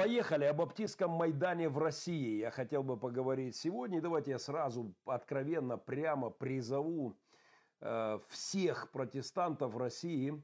[0.00, 2.38] Поехали о Баптистском Майдане в России.
[2.38, 4.00] Я хотел бы поговорить сегодня.
[4.00, 7.18] Давайте я сразу откровенно, прямо призову
[7.82, 10.42] э, всех протестантов России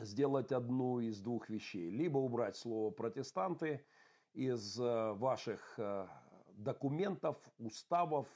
[0.00, 1.88] сделать одну из двух вещей.
[1.88, 3.86] Либо убрать слово «протестанты»
[4.32, 6.08] из э, ваших э,
[6.54, 8.26] документов, уставов,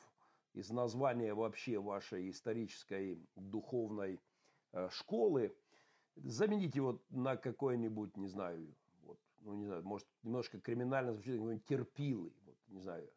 [0.53, 4.21] из названия вообще вашей исторической духовной
[4.91, 5.53] школы.
[6.15, 8.73] Заменить его на какой-нибудь, не знаю,
[9.41, 11.67] ну не знаю, может немножко криминально звучит, какой-нибудь
[12.45, 13.11] вот, не знаю.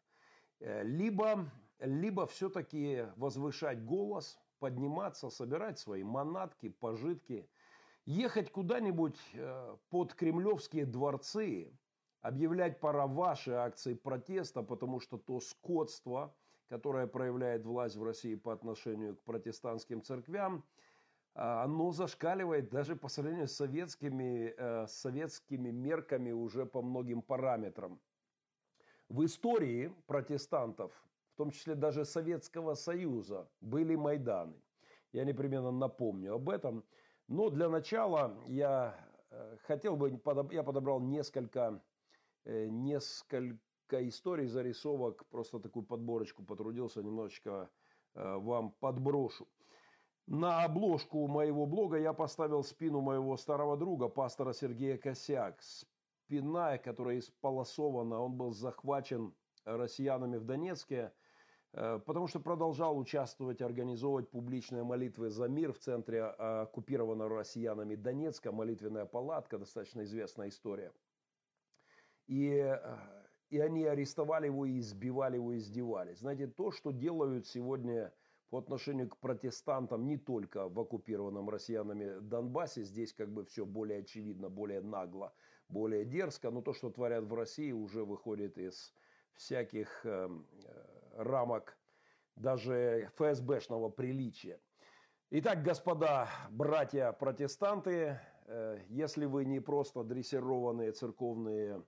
[0.60, 1.50] Э, либо,
[1.80, 7.48] либо все-таки возвышать голос, подниматься, собирать свои манатки, пожитки,
[8.04, 11.72] ехать куда-нибудь э, под кремлевские дворцы,
[12.20, 16.34] объявлять пора ваши акции протеста, потому что то скотство,
[16.68, 20.64] которое проявляет власть в России по отношению к протестантским церквям,
[21.34, 28.00] оно зашкаливает даже по сравнению с советскими, э, советскими мерками уже по многим параметрам.
[29.08, 30.92] В истории протестантов,
[31.32, 34.62] в том числе даже Советского Союза, были Майданы.
[35.12, 36.84] Я непременно напомню об этом.
[37.28, 38.94] Но для начала я
[39.30, 41.82] э, хотел бы, я подобрал несколько,
[42.44, 47.70] э, несколько историй, зарисовок, просто такую подборочку потрудился, немножечко
[48.14, 49.48] вам подброшу.
[50.32, 55.60] На обложку моего блога я поставил спину моего старого друга, пастора Сергея Косяк.
[55.60, 59.34] Спина, которая исполосована, он был захвачен
[59.66, 61.12] россиянами в Донецке,
[61.74, 68.52] э, потому что продолжал участвовать, организовывать публичные молитвы за мир в центре оккупированного россиянами Донецка,
[68.52, 70.94] молитвенная палатка, достаточно известная история.
[72.26, 72.78] И, э,
[73.50, 76.20] и они арестовали его, и избивали его, издевались.
[76.20, 78.14] Знаете, то, что делают сегодня
[78.52, 82.82] по отношению к протестантам не только в оккупированном россиянами Донбассе.
[82.82, 85.32] Здесь как бы все более очевидно, более нагло,
[85.70, 86.50] более дерзко.
[86.50, 88.92] Но то, что творят в России, уже выходит из
[89.32, 91.78] всяких э, э рамок
[92.36, 94.60] даже ФСБшного приличия.
[95.30, 101.82] Итак, господа, братья-протестанты, э, если вы не просто дрессированные церковные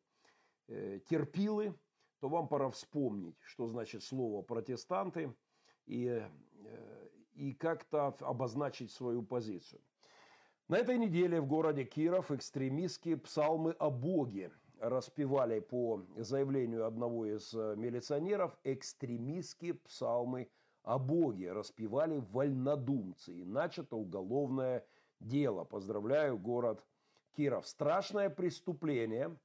[0.68, 1.74] э, терпилы,
[2.20, 5.34] то вам пора вспомнить, что значит слово «протестанты»,
[5.86, 6.22] и,
[6.64, 9.80] э, и как-то обозначить свою позицию.
[10.68, 14.50] На этой неделе в городе Киров экстремистские псалмы о Боге
[14.80, 20.48] распевали по заявлению одного из э, милиционеров экстремистские псалмы
[20.82, 24.86] о Боге распевали вольнодумцы и начато уголовное
[25.20, 25.64] дело.
[25.64, 26.84] Поздравляю, город
[27.36, 27.66] Киров.
[27.66, 29.36] Страшное преступление.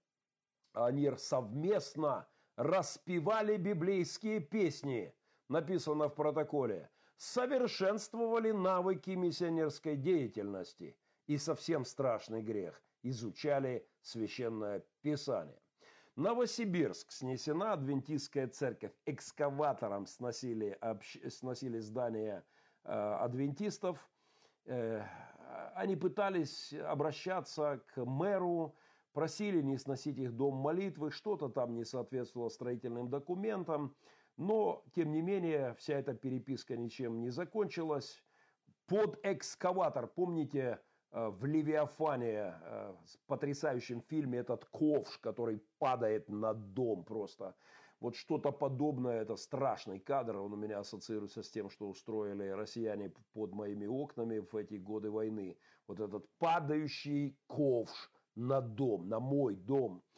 [0.73, 5.13] Они совместно распевали библейские песни–
[5.49, 10.95] написано в протоколе, совершенствовали навыки миссионерской деятельности
[11.27, 15.59] и совсем страшный грех– изучали священное писание.
[16.15, 18.91] Новосибирск снесена адвентистская церковь.
[19.05, 21.17] Экскаватором сносили, общ...
[21.29, 22.43] сносили здание
[22.83, 23.97] э, адвентистов.
[24.65, 25.03] Э,
[25.75, 28.75] они пытались обращаться к мэру,
[29.13, 33.95] просили не сносить их дом молитвы, что-то там не соответствовало строительным документам.
[34.39, 38.23] Но, тем не менее, вся эта переписка ничем не закончилась.
[38.88, 40.79] Под экскаватор, помните,
[41.11, 47.53] э, в «Левиафане», э, в потрясающем фильме, этот ковш, который падает на дом просто.
[48.00, 53.11] Вот что-то подобное, это страшный кадр, он у меня ассоциируется с тем, что устроили россияне
[53.33, 55.57] под моими окнами в эти годы войны.
[55.85, 60.01] Вот этот падающий ковш на дом, на мой дом–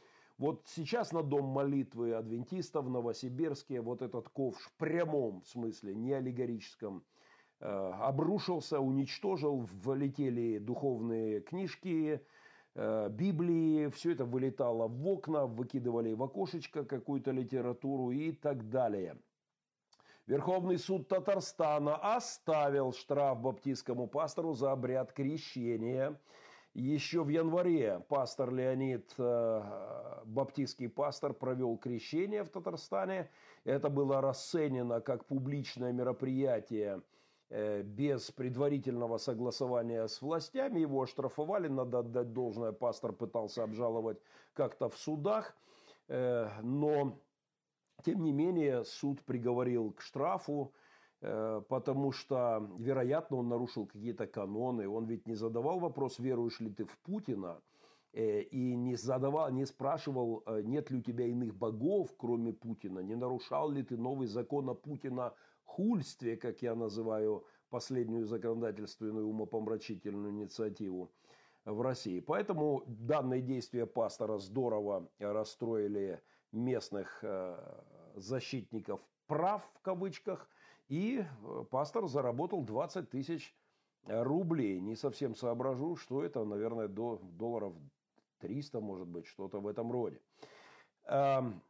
[0.42, 6.14] вот сейчас на дом молитвы адвентистов в Новосибирске вот этот ковш в прямом смысле, не
[6.14, 7.04] аллегорическом,
[7.60, 12.26] э, обрушился, уничтожил, влетели духовные книжки,
[12.74, 19.20] э, Библии, все это вылетало в окна, выкидывали в окошечко какую-то литературу и так далее.
[20.26, 26.20] Верховный суд Татарстана оставил штраф баптистскому пастору за обряд крещения–
[26.74, 33.30] еще в январе пастор Леонид, э, баптистский пастор, провел крещение в Татарстане.
[33.66, 37.02] Это было расценено как публичное мероприятие
[37.50, 40.80] э, без предварительного согласования с властями.
[40.80, 44.22] Его оштрафовали, надо отдать должное, пастор пытался обжаловать
[44.54, 45.56] как-то в судах.
[46.08, 47.20] Э, но,
[48.04, 50.74] тем не менее, суд приговорил к штрафу.
[51.22, 54.88] Э, потому что, вероятно, он нарушил какие-то каноны.
[54.88, 57.62] Он ведь не задавал вопрос, веруешь ли ты в Путина,
[58.14, 63.00] э, и не задавал, не спрашивал, э, нет ли у тебя иных богов, кроме Путина,
[63.00, 65.34] не нарушал ли ты новый закон о Путина
[65.64, 71.12] хульстве, как я называю последнюю законодательственную умопомрачительную инициативу.
[71.64, 72.20] в России.
[72.20, 76.20] Поэтому данные действия пастора здорово расстроили
[76.52, 77.24] местных
[78.16, 80.50] защитников прав в кавычках.
[80.92, 83.56] И э, пастор заработал 20 тысяч
[84.06, 84.82] рублей.
[84.82, 87.74] Не совсем соображу, что это, наверное, до долларов
[88.40, 90.20] 300, может быть, что-то в этом роде.
[91.06, 91.62] Эм,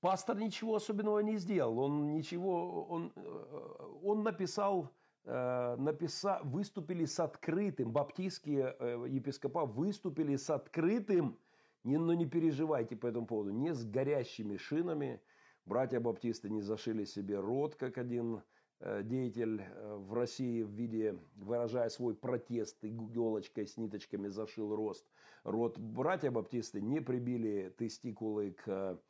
[0.00, 1.78] пастор ничего особенного не сделал.
[1.78, 4.88] Он ничего, он, э, он написал,
[5.24, 11.38] э, написал, выступили с открытым, баптистские э, епископа выступили с открытым,
[11.84, 15.20] но не переживайте по этому поводу, не с горящими шинами.
[15.64, 18.42] Братья баптисты не зашили себе рот, как один
[18.80, 25.06] деятель в России в виде, выражая свой протест, иголочкой с ниточками зашил рост.
[25.44, 25.78] Рот.
[25.78, 29.00] Братья баптисты не прибили тестикулы к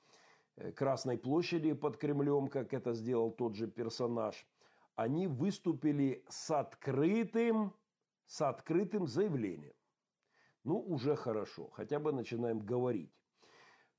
[0.56, 4.46] Э, Красной площади под Кремлем, как это сделал тот же персонаж,
[4.94, 7.74] они выступили с открытым,
[8.26, 9.74] с открытым заявлением.
[10.64, 13.12] Ну, уже хорошо, хотя бы начинаем говорить.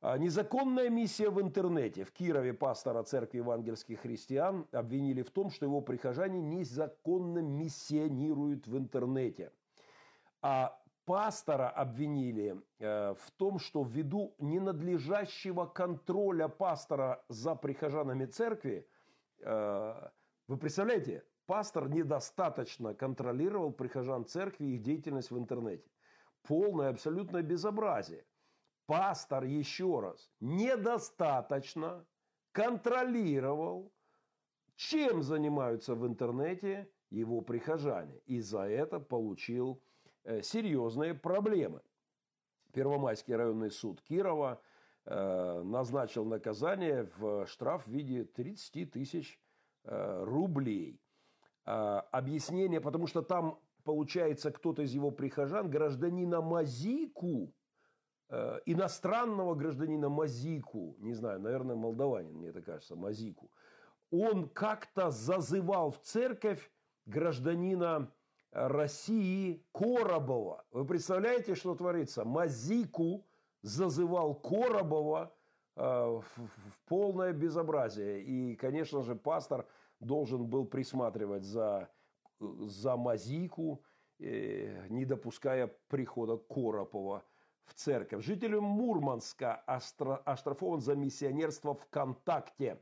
[0.04, 2.04] А незаконная миссия в интернете.
[2.04, 8.78] В Кирове пастора церкви евангельских христиан обвинили в том, что его прихожане незаконно миссионируют в
[8.78, 9.54] интернете.
[10.42, 18.86] А пастора обвинили э, в том, что ввиду ненадлежащего контроля пастора за прихожанами церкви,
[19.40, 20.10] э,
[20.50, 25.90] вы представляете, пастор недостаточно контролировал прихожан церкви и их деятельность в интернете.
[26.42, 28.26] Полное абсолютное безобразие.
[28.86, 32.06] Пастор, еще раз, недостаточно
[32.52, 33.92] контролировал,
[34.76, 38.20] чем занимаются в интернете его прихожане.
[38.26, 39.82] И за это получил
[40.26, 41.82] Э, серьезные проблемы.
[42.72, 44.62] Первомайский районный суд Кирова
[45.06, 49.40] э, назначил наказание в штраф в виде 30 тысяч
[49.84, 51.00] э, рублей.
[51.66, 57.54] Объяснение, потому что там, получается, кто-то из его прихожан, гражданина Мазику,
[58.66, 63.52] иностранного гражданина Мазику, не знаю, наверное, молдаванин, мне это кажется, Мазику,
[64.12, 66.72] он как-то зазывал в церковь
[67.06, 68.12] гражданина
[68.52, 70.64] России Коробова.
[70.72, 72.24] Вы представляете, что творится?
[72.24, 73.26] Мазику
[73.64, 75.34] зазывал Коробова
[75.76, 76.24] э, в,
[76.86, 78.22] полное безобразие.
[78.22, 79.68] И, конечно же, пастор
[80.00, 81.90] должен был присматривать за,
[82.40, 83.84] за Мазику,
[84.20, 87.24] э, не допуская прихода Коропова
[87.66, 88.26] в церковь.
[88.26, 92.82] Житель Мурманска оштрафован за миссионерство ВКонтакте.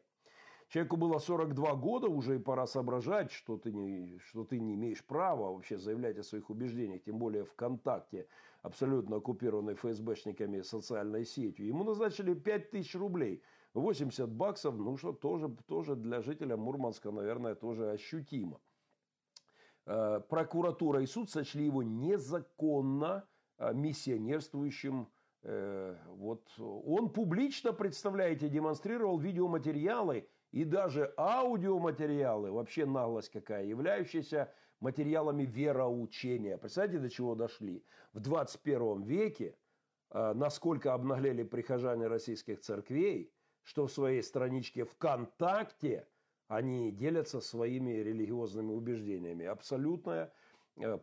[0.70, 5.04] Человеку было 42 года, уже и пора соображать, что ты, не, что ты не имеешь
[5.04, 8.28] права вообще заявлять о своих убеждениях, тем более ВКонтакте,
[8.62, 11.68] абсолютно оккупированной ФСБшниками социальной сетью.
[11.68, 13.44] Ему назначили 5000 рублей.
[13.74, 18.62] 80 баксов, ну что, тоже, тоже для жителя Мурманска, наверное, тоже ощутимо.
[19.86, 23.28] Э, прокуратура и суд сочли его незаконно
[23.74, 25.08] миссионерствующим
[25.44, 35.44] э, вот он публично, представляете, демонстрировал видеоматериалы и даже аудиоматериалы, вообще наглость какая, являющиеся материалами
[35.44, 36.58] вероучения.
[36.58, 37.86] Представляете, до чего дошли?
[38.14, 39.56] В 21 веке,
[40.10, 43.32] э, насколько обнаглели прихожане российских церквей,
[43.64, 46.08] что в своей страничке ВКонтакте
[46.48, 49.46] они делятся своими религиозными убеждениями.
[49.46, 50.30] Абсолютная Э,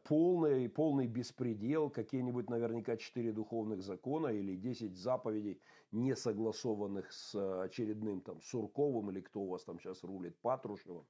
[0.05, 5.61] полный, полный беспредел, какие-нибудь наверняка четыре духовных закона или 10 заповедей,
[5.93, 11.07] не согласованных с очередным там Сурковым или кто у вас там сейчас рулит, Патрушевым.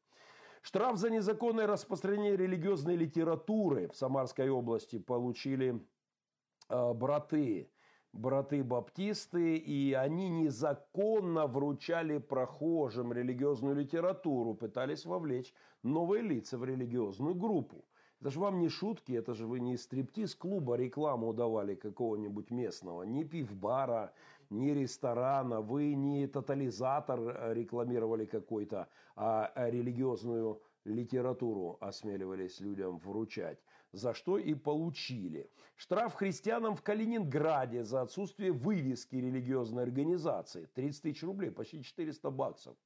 [0.62, 5.80] Штраф за незаконное распространение религиозной литературы в Самарской области получили
[6.68, 7.70] э, браты,
[8.12, 17.84] браты-баптисты, и они незаконно вручали прохожим религиозную литературу, пытались вовлечь новые лица в религиозную группу.
[18.20, 23.04] Это же вам не шутки, это же вы не из стриптиз-клуба рекламу давали какого-нибудь местного,
[23.04, 24.12] не пивбара,
[24.50, 33.58] не ресторана, вы не тотализатор э, рекламировали какой-то, а религиозную литературу осмеливались людям вручать,
[33.92, 35.48] за что и получили.
[35.76, 40.68] Штраф христианам в Калининграде за отсутствие вывески религиозной организации.
[40.74, 42.76] 30 тысяч рублей, почти 400 баксов.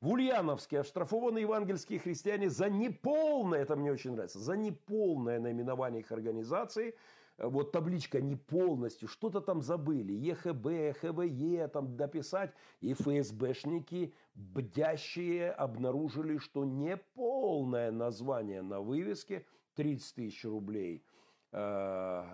[0.00, 6.10] В Ульяновске оштрафованы евангельские христиане за неполное, это мне очень нравится, за неполное наименование их
[6.10, 6.94] организации.
[7.36, 12.54] Э, вот табличка не полностью, что-то там забыли, ЕХБ, ХВЕ там дописать.
[12.80, 21.04] И ФСБшники, бдящие, обнаружили, что неполное название на вывеске 30 тысяч рублей.
[21.52, 22.24] Э,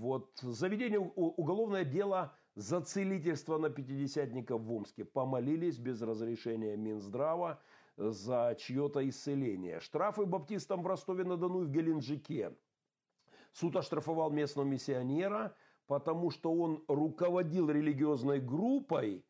[0.00, 5.04] вот заведение уголовное дело за целительство на пятидесятника в Омске.
[5.04, 7.60] Помолились без разрешения Минздрава
[7.96, 9.80] за чье-то исцеление.
[9.80, 12.56] Штрафы баптистам в Ростове-на-Дону и в Геленджике.
[13.52, 15.54] Суд оштрафовал местного миссионера,
[15.86, 19.24] потому что он руководил религиозной группой,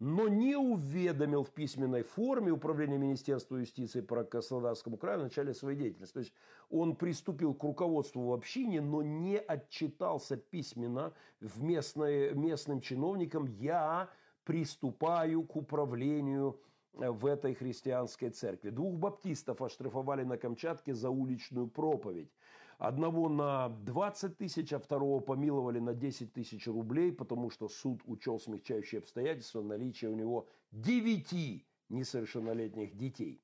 [0.00, 5.76] но не уведомил в письменной форме Управление Министерства юстиции по Краснодарскому краю в начале своей
[5.76, 6.14] деятельности.
[6.14, 6.32] То есть
[6.70, 14.08] он приступил к руководству в общине, но не отчитался письменно в местной, местным чиновникам «я
[14.44, 16.60] приступаю к управлению
[16.94, 18.70] э, в этой христианской церкви».
[18.70, 22.30] Двух баптистов оштрафовали на Камчатке за уличную проповедь.
[22.78, 28.38] Одного на 20 тысяч, а второго помиловали на 10 тысяч рублей, потому что суд учел
[28.38, 33.42] смягчающие обстоятельства наличия у него 9 несовершеннолетних детей.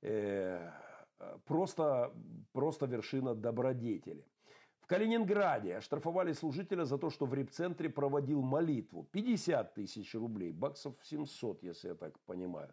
[0.00, 0.70] Э,
[1.44, 2.14] просто,
[2.52, 4.24] просто вершина добродетели.
[4.80, 9.06] В Калининграде оштрафовали служителя за то, что в репцентре проводил молитву.
[9.12, 12.72] 50 тысяч рублей, баксов 700, если я так понимаю.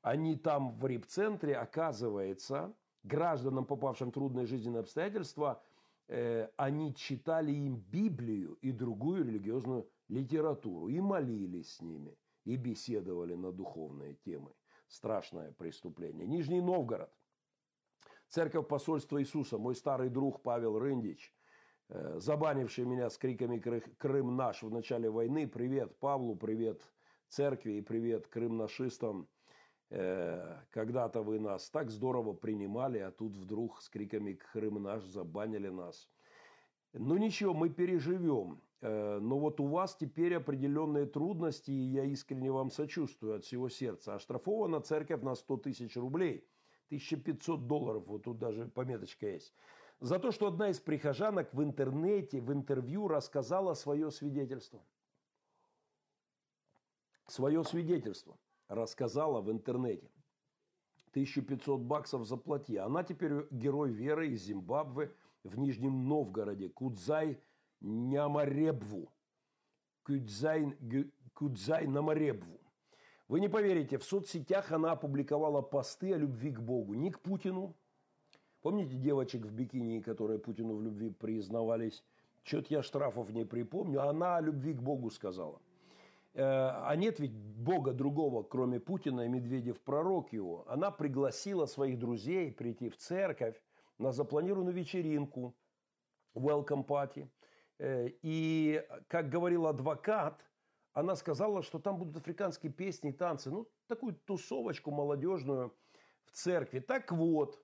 [0.00, 2.74] Они там в репцентре, оказывается,
[3.04, 5.62] гражданам, попавшим в трудные жизненные обстоятельства,
[6.08, 13.34] э, они читали им Библию и другую религиозную литературу, и молились с ними, и беседовали
[13.34, 14.52] на духовные темы.
[14.88, 16.26] Страшное преступление.
[16.26, 17.10] Нижний Новгород.
[18.28, 19.58] Церковь посольства Иисуса.
[19.58, 21.32] Мой старый друг Павел Рындич,
[21.88, 25.46] э, забанивший меня с криками «Крым наш» в начале войны.
[25.46, 26.82] Привет Павлу, привет
[27.28, 29.28] церкви и привет крым-нашистам–
[29.90, 36.08] когда-то вы нас так здорово принимали, а тут вдруг с криками «Крым наш» забанили нас.
[36.94, 38.62] Ну ничего, мы переживем.
[38.80, 43.68] Э, но вот у вас теперь определенные трудности, и я искренне вам сочувствую от всего
[43.68, 44.14] сердца.
[44.14, 46.46] Оштрафована церковь на 100 тысяч рублей.
[46.88, 49.54] 1500 долларов, вот тут даже пометочка есть.
[50.00, 54.84] За то, что одна из прихожанок в интернете, в интервью рассказала свое свидетельство.
[57.26, 58.38] Свое свидетельство
[58.68, 60.10] рассказала в интернете.
[61.10, 62.76] 1500 баксов заплати.
[62.76, 66.68] Она теперь герой веры из Зимбабве в Нижнем Новгороде.
[66.68, 67.40] Кудзай
[67.80, 69.12] Нямаребву.
[70.02, 70.76] Кудзай,
[71.34, 72.60] Кудзай Намаребву.
[73.28, 76.94] Вы не поверите, в соцсетях она опубликовала посты о любви к Богу.
[76.94, 77.74] Не к Путину.
[78.60, 82.02] Помните девочек в бикини, которые Путину в любви признавались?
[82.42, 84.02] Что-то я штрафов не припомню.
[84.02, 85.60] Она о любви к Богу сказала–
[86.36, 90.64] а нет ведь Бога другого, кроме Путина и Медведев, пророк его.
[90.68, 93.60] Она пригласила своих друзей прийти в церковь
[93.98, 95.54] на запланированную вечеринку,
[96.34, 97.28] welcome party.
[97.78, 100.44] Э, и, как говорил адвокат,
[100.92, 103.50] она сказала, что там будут африканские песни и танцы.
[103.50, 105.74] Ну, такую тусовочку молодежную
[106.24, 106.80] в церкви.
[106.80, 107.60] Так вот,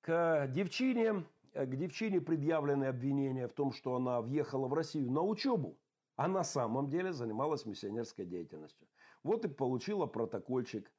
[0.00, 5.78] к девчине, к девчине предъявлены обвинения в том, что она въехала в Россию на учебу
[6.18, 8.88] а на самом деле занималась миссионерской деятельностью.
[9.22, 10.92] Вот и получила протокольчик,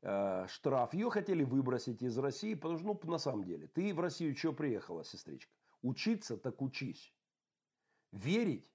[0.00, 0.94] э, штраф.
[0.94, 4.54] Ее хотели выбросить из России, потому что, ну, на самом деле, ты в Россию что
[4.54, 5.52] приехала, сестричка?
[5.82, 7.14] Учиться, так учись.
[8.12, 8.66] Верить,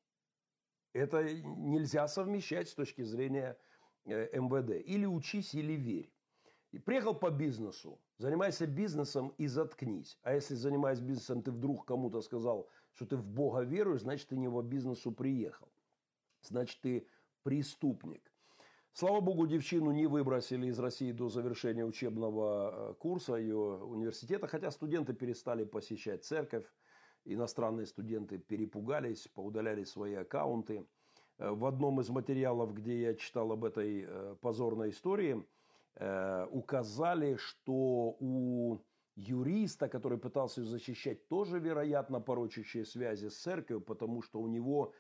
[0.93, 3.57] это нельзя совмещать с точки зрения
[4.05, 4.87] э, МВД.
[4.87, 6.13] Или учись, или верь.
[6.73, 10.19] И приехал по бизнесу, занимайся бизнесом и заткнись.
[10.21, 14.37] А если занимаясь бизнесом, ты вдруг кому-то сказал, что ты в Бога веруешь, значит, ты
[14.37, 15.67] не по бизнесу приехал
[16.41, 17.07] значит, ты
[17.43, 18.31] преступник.
[18.99, 24.71] Слава богу, девчину не выбросили из России до завершения учебного э, курса ее университета, хотя
[24.71, 26.65] студенты перестали посещать церковь,
[27.23, 30.87] иностранные студенты перепугались, поудаляли свои аккаунты.
[31.37, 35.45] Э, в одном из материалов, где я читал об этой э, позорной истории,
[36.51, 38.77] указали, что у
[39.15, 44.93] юриста, который пытался ее защищать, тоже, вероятно, порочащие связи с церковью, потому что у него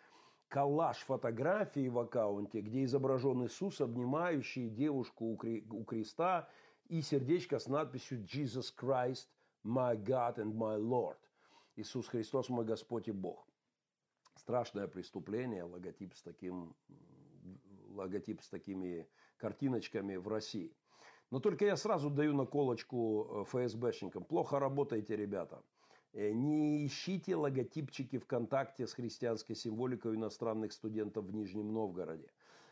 [0.49, 6.49] коллаж фотографий в аккаунте, где изображен Иисус, обнимающий девушку у креста,
[6.87, 9.27] и сердечко с надписью «Jesus Christ,
[9.65, 11.17] my God and my Lord».
[11.75, 13.47] Иисус Христос, мой Господь и Бог.
[14.35, 16.75] Страшное преступление, логотип с, таким,
[17.89, 20.75] логотип с такими картиночками в России.
[21.29, 24.23] Но только я сразу даю наколочку э, ФСБшникам.
[24.23, 25.61] Плохо работаете, ребята.
[26.13, 32.31] Э, не ищите логотипчики ВКонтакте с христианской символикой иностранных студентов в Нижнем Новгороде.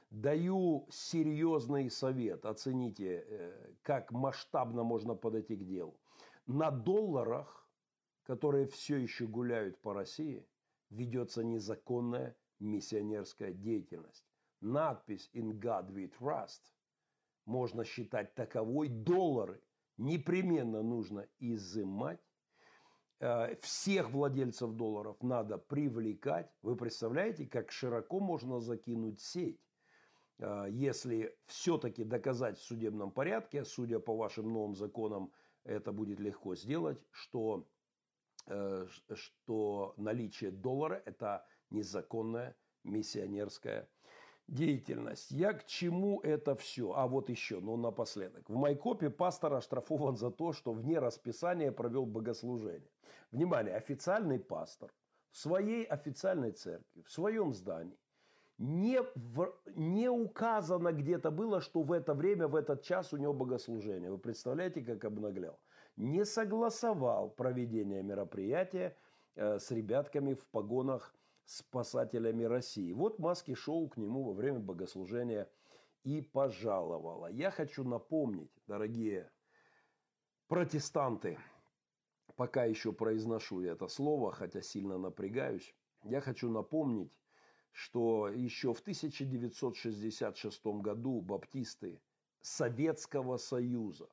[0.09, 2.45] Даю серьезный совет.
[2.45, 5.99] Оцените, э, как масштабно можно подойти к делу.
[6.47, 7.67] На долларах,
[8.23, 10.47] которые все еще гуляют по России,
[10.89, 14.25] ведется незаконная миссионерская деятельность.
[14.61, 16.61] Надпись «In God we trust»
[17.45, 18.87] можно считать таковой.
[18.89, 19.61] Доллары
[19.97, 22.24] непременно нужно изымать
[23.61, 26.51] всех владельцев долларов надо привлекать.
[26.61, 29.59] Вы представляете, как широко можно закинуть сеть,
[30.39, 35.31] э, если все-таки доказать в судебном порядке, судя по вашим новым законам,
[35.63, 37.67] это будет легко сделать, что
[38.47, 43.89] э, что наличие доллара– это незаконная миссионерская
[44.47, 45.31] деятельность.
[45.31, 46.93] Я к чему это все?
[46.93, 48.49] А вот еще, ну напоследок.
[48.49, 52.89] В Майкопе пастор оштрафован за то, что вне расписания провел богослужение.
[53.31, 54.93] Внимание, официальный пастор
[55.31, 57.97] в своей официальной церкви, в своем здании,
[58.57, 63.33] не, в, не указано где-то было, что в это время, в этот час у него
[63.33, 64.09] богослужение.
[64.09, 65.59] Вы представляете, как обнаглял?
[65.97, 68.95] Не согласовал проведение мероприятия
[69.35, 71.13] э, с ребятками в погонах
[71.45, 72.91] спасателями России.
[72.91, 75.49] Вот Маски шоу к нему во время богослужения
[76.03, 77.27] и пожаловала.
[77.27, 79.31] Я хочу напомнить, дорогие
[80.47, 81.37] протестанты,
[82.35, 87.11] пока еще произношу это слово, хотя сильно напрягаюсь, я хочу напомнить,
[87.71, 92.01] что еще в 1966 году баптисты
[92.41, 94.07] Советского Союза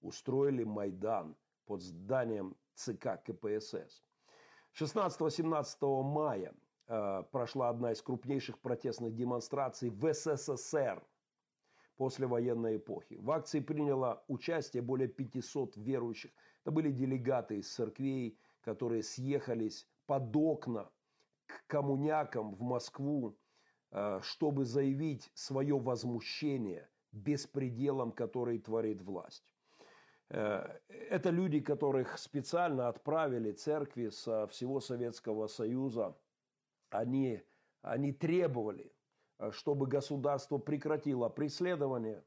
[0.00, 4.04] устроили Майдан под зданием ЦК КПСС.
[4.78, 6.54] 16-17 мая
[7.30, 11.00] прошла одна из крупнейших протестных демонстраций в СССР
[11.96, 13.16] после военной эпохи.
[13.20, 16.32] В акции приняло участие более 500 верующих.
[16.62, 20.90] Это были делегаты из церквей, которые съехались под окна
[21.46, 23.36] к коммунякам в Москву,
[23.92, 29.44] э, чтобы заявить свое возмущение беспределом, который творит власть.
[30.30, 36.16] Э, это люди, которых специально отправили церкви со всего Советского Союза–
[36.90, 37.42] они,
[37.82, 38.92] они требовали,
[39.38, 42.24] э, чтобы государство прекратило преследование,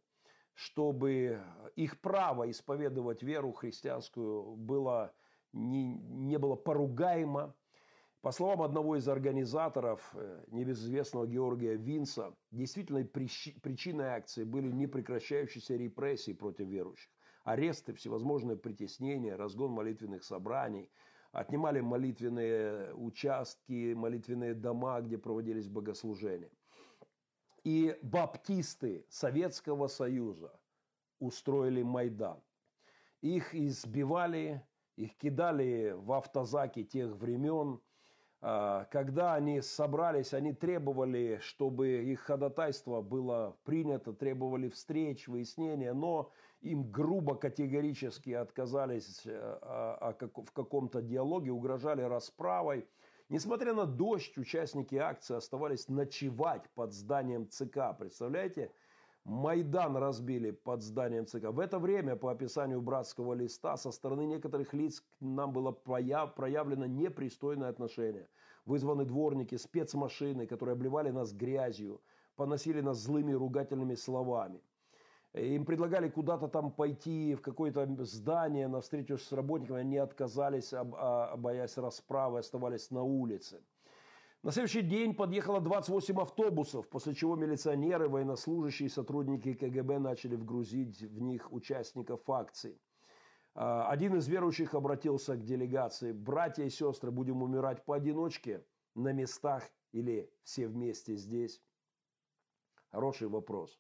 [0.53, 1.41] чтобы
[1.75, 5.13] их право исповедовать веру христианскую было,
[5.51, 7.55] не, не было поругаемо.
[8.22, 16.34] По словам одного из организаторов, э, небезызвестного Георгия Винса, действительной причиной акции были непрекращающиеся репрессии
[16.34, 17.12] против верующих.
[17.43, 20.89] Аресты, всевозможные притеснения, разгон молитвенных собраний–
[21.34, 26.52] отнимали молитвенные участки, молитвенные дома, где проводились богослужения.
[27.63, 30.52] И баптисты Советского Союза
[31.20, 32.40] устроили Майдан.
[33.22, 34.62] Их избивали,
[34.96, 37.81] их кидали в автозаки тех времен.
[38.42, 46.31] А, когда они собрались, они требовали, чтобы их ходатайство было принято, требовали встреч, выяснения, но
[46.64, 52.88] им грубо, категорически отказались э, в каком-то диалоге, угрожали расправой.
[53.30, 57.98] Несмотря на дождь, участники акции оставались ночевать под зданием ЦК.
[57.98, 58.72] Представляете?
[59.26, 61.52] Майдан разбили под зданием ЦК.
[61.52, 66.86] В это время, по описанию братского листа, со стороны некоторых лиц к нам было проявлено
[66.86, 68.28] непристойное отношение.
[68.66, 72.02] Вызваны дворники, спецмашины, которые обливали нас грязью,
[72.36, 74.62] поносили нас злыми ругательными словами–
[75.33, 79.79] им предлагали куда-то там пойти, в какое-то здание, на встречу с работниками.
[79.79, 83.63] Они отказались, а, боясь расправы, оставались на улице.
[84.43, 91.01] На следующий день подъехало 28 автобусов, после чего милиционеры, военнослужащие и сотрудники КГБ начали вгрузить
[91.01, 92.79] в них участников акции.
[93.55, 96.11] А, один из верующих обратился к делегации.
[96.11, 101.59] «Братья и сестры, будем умирать поодиночке на местах или все вместе здесь?»
[102.91, 103.79] Хороший вопрос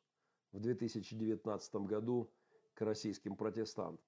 [0.53, 2.31] в 2019 году
[2.73, 4.05] к российским протестантам.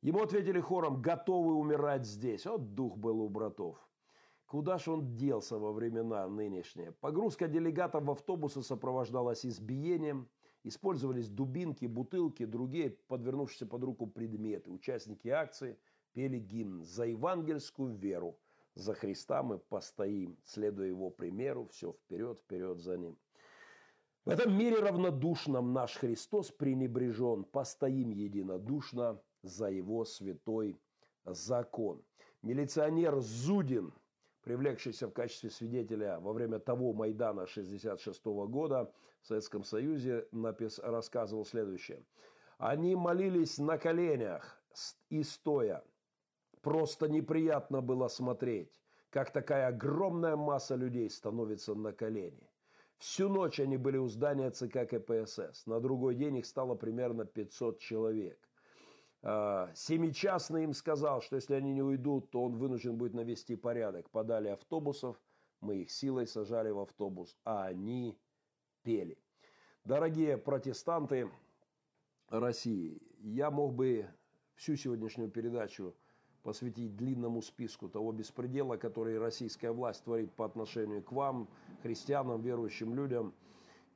[0.00, 2.46] Ему ответили хором «Готовы умирать здесь».
[2.46, 3.76] Вот дух был у братов.
[4.46, 6.92] Куда ж он делся во времена нынешние?
[6.92, 10.28] Погрузка делегатов в автобусы сопровождалась избиением,
[10.62, 14.70] использовались дубинки, бутылки, другие подвернувшиеся под руку предметы.
[14.70, 15.76] Участники акции
[16.14, 18.38] пели гимн «За евангельскую веру».
[18.74, 23.18] За Христа мы постоим, следуя его примеру, все вперед, вперед за ним.
[24.24, 30.78] В этом мире равнодушном наш Христос пренебрежен, постоим единодушно за его святой
[31.24, 32.02] закон.
[32.42, 33.92] Милиционер Зудин,
[34.42, 41.44] привлекшийся в качестве свидетеля во время того Майдана 66 года в Советском Союзе, напис, рассказывал
[41.44, 42.04] следующее.
[42.58, 44.60] Они молились на коленях
[45.10, 45.82] и стоя.
[46.60, 52.47] Просто неприятно было смотреть, как такая огромная масса людей становится на колени.
[52.98, 55.66] Всю ночь они были у здания ЦК КПСС.
[55.66, 58.38] На другой день их стало примерно 500 человек.
[59.22, 64.10] А, семичастный им сказал, что если они не уйдут, то он вынужден будет навести порядок.
[64.10, 65.16] Подали автобусов,
[65.60, 68.18] мы их силой сажали в автобус, а они
[68.82, 69.18] пели.
[69.84, 71.30] Дорогие протестанты
[72.28, 74.06] России, я мог бы
[74.54, 75.94] всю сегодняшнюю передачу
[76.42, 81.48] посвятить длинному списку того беспредела, который российская власть творит по отношению к вам,
[81.82, 83.34] христианам, верующим людям.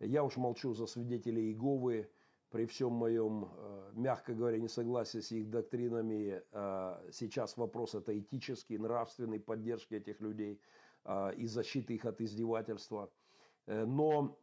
[0.01, 2.09] Я уж молчу за свидетелей Иеговы,
[2.53, 8.77] при всем моем, э, мягко говоря, несогласии с их доктринами, э, сейчас вопрос это этический,
[8.77, 10.61] нравственный, поддержки этих людей
[11.05, 13.11] э, и защиты их от издевательства.
[13.67, 14.39] Но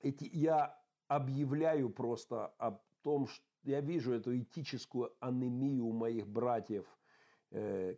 [0.00, 6.86] эти, я объявляю просто о том, что я вижу эту этическую анемию моих братьев,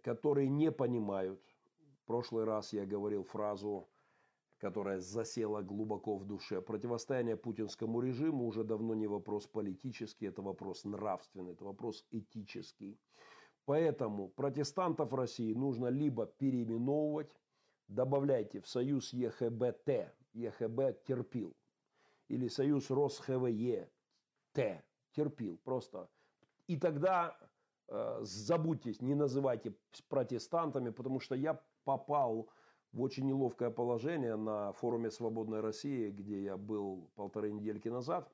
[0.02, 1.40] которые не понимают.
[2.02, 3.88] В прошлый раз я говорил фразу
[4.58, 6.60] которая засела глубоко в душе.
[6.62, 12.98] Противостояние путинскому режиму уже давно не вопрос политический, это вопрос нравственный, это вопрос этический.
[13.64, 17.30] Поэтому протестантов России нужно либо переименовывать,
[17.88, 21.54] добавляйте в союз ЕХБТ, ЕХБ терпил,
[22.28, 23.90] или союз РосХВЕ,
[24.52, 26.08] Т, терпил, просто.
[26.66, 27.36] И тогда
[27.88, 29.74] э, забудьтесь, не называйте
[30.08, 32.48] протестантами, потому что я попал
[32.92, 38.32] в очень неловкое положение на форуме «Свободной России», где я был полторы недельки назад.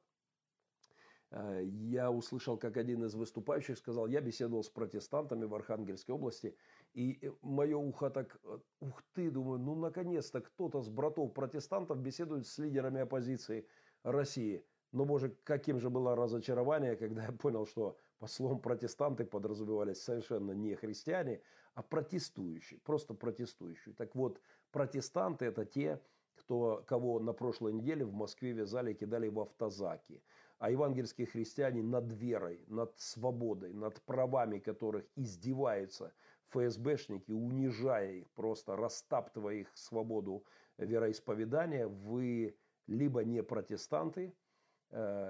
[1.32, 6.54] Э, я услышал, как один из выступающих сказал, я беседовал с протестантами в Архангельской области,
[6.94, 12.46] и мое ухо так, э, ух ты, думаю, ну наконец-то кто-то с братов протестантов беседует
[12.46, 13.66] с лидерами оппозиции
[14.02, 14.64] России.
[14.92, 20.52] Но, боже, каким же было разочарование, когда я понял, что по словам протестанты подразумевались совершенно
[20.52, 21.42] не христиане,
[21.74, 23.96] а протестующие, просто протестующие.
[23.96, 26.00] Так вот, протестанты это те,
[26.36, 30.22] кто, кого на прошлой неделе в Москве вязали и кидали в автозаки.
[30.58, 36.12] А евангельские христиане над верой, над свободой, над правами которых издеваются
[36.50, 40.44] ФСБшники, унижая их, просто растаптывая их свободу
[40.78, 42.56] вероисповедания, вы
[42.86, 44.32] либо не протестанты,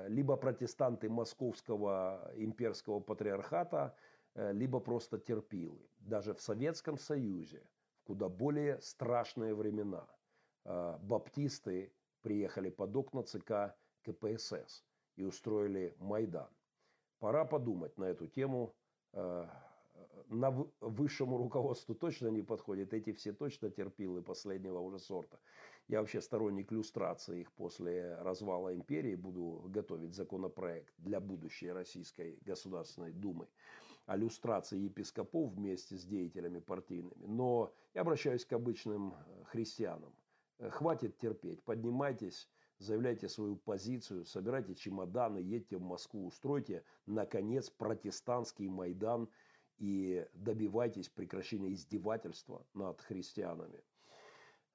[0.09, 3.95] либо протестанты московского имперского патриархата,
[4.35, 5.79] э, либо просто терпилы.
[6.01, 7.63] Даже в Советском Союзе,
[8.01, 10.07] в куда более страшные времена,
[10.65, 14.85] э, баптисты приехали под окна ЦК КПСС
[15.17, 16.49] и устроили Майдан.
[17.19, 18.75] Пора подумать на эту тему.
[20.29, 22.95] На высшему руководству точно не подходит.
[22.95, 25.39] Эти все точно терпилы последнего уже сорта.
[25.89, 29.15] Я вообще сторонник иллюстрации их после развала империи.
[29.15, 33.49] Буду готовить законопроект для будущей Российской Государственной Думы
[34.07, 37.25] о люстрации епископов вместе с деятелями партийными.
[37.27, 40.13] Но я обращаюсь к обычным э, христианам.
[40.59, 48.69] Э, хватит терпеть, поднимайтесь, заявляйте свою позицию, собирайте чемоданы, едьте в Москву, устройте, наконец, протестантский
[48.69, 49.29] Майдан
[49.79, 53.83] и добивайтесь прекращения издевательства над христианами.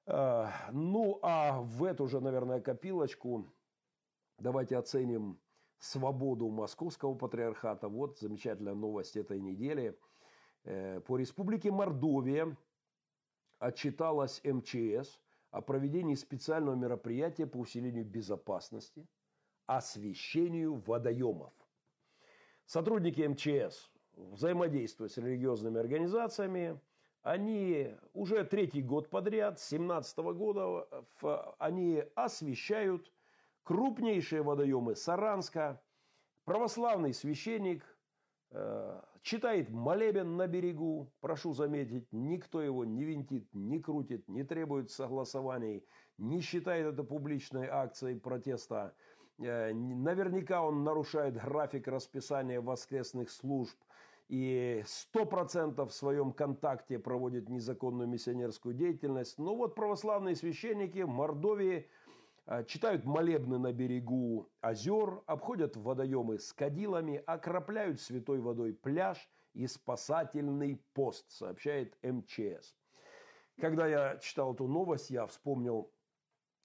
[0.08, 3.46] Э, ну, а в эту же, наверное, копилочку
[4.38, 5.38] давайте оценим
[5.78, 7.88] свободу московского патриархата.
[7.88, 9.98] Вот замечательная новость этой недели.
[10.64, 12.56] Э, по республике Мордовия
[13.58, 19.06] отчиталась МЧС о проведении специального мероприятия по усилению безопасности,
[19.66, 21.52] освещению водоемов.
[22.64, 26.80] Сотрудники МЧС, взаимодействуя с религиозными организациями,
[27.22, 30.86] они уже третий год подряд, с 17 года,
[31.58, 33.12] они освещают
[33.64, 35.82] крупнейшие водоемы Саранска.
[36.44, 37.84] Православный священник
[38.50, 41.12] э, читает молебен на берегу.
[41.20, 45.84] Прошу заметить, никто его не винтит, не крутит, не требует согласований,
[46.16, 48.94] не считает это публичной акцией протеста.
[49.38, 53.76] Э, наверняка он нарушает график расписания воскресных служб
[54.28, 59.38] и 100% в своем контакте проводит незаконную миссионерскую деятельность.
[59.38, 61.88] Но вот православные священники в Мордовии
[62.44, 69.66] а, читают молебны на берегу озер, обходят водоемы с кадилами, окропляют святой водой пляж и
[69.66, 72.76] спасательный пост, сообщает МЧС.
[73.58, 75.90] Когда я читал эту новость, я вспомнил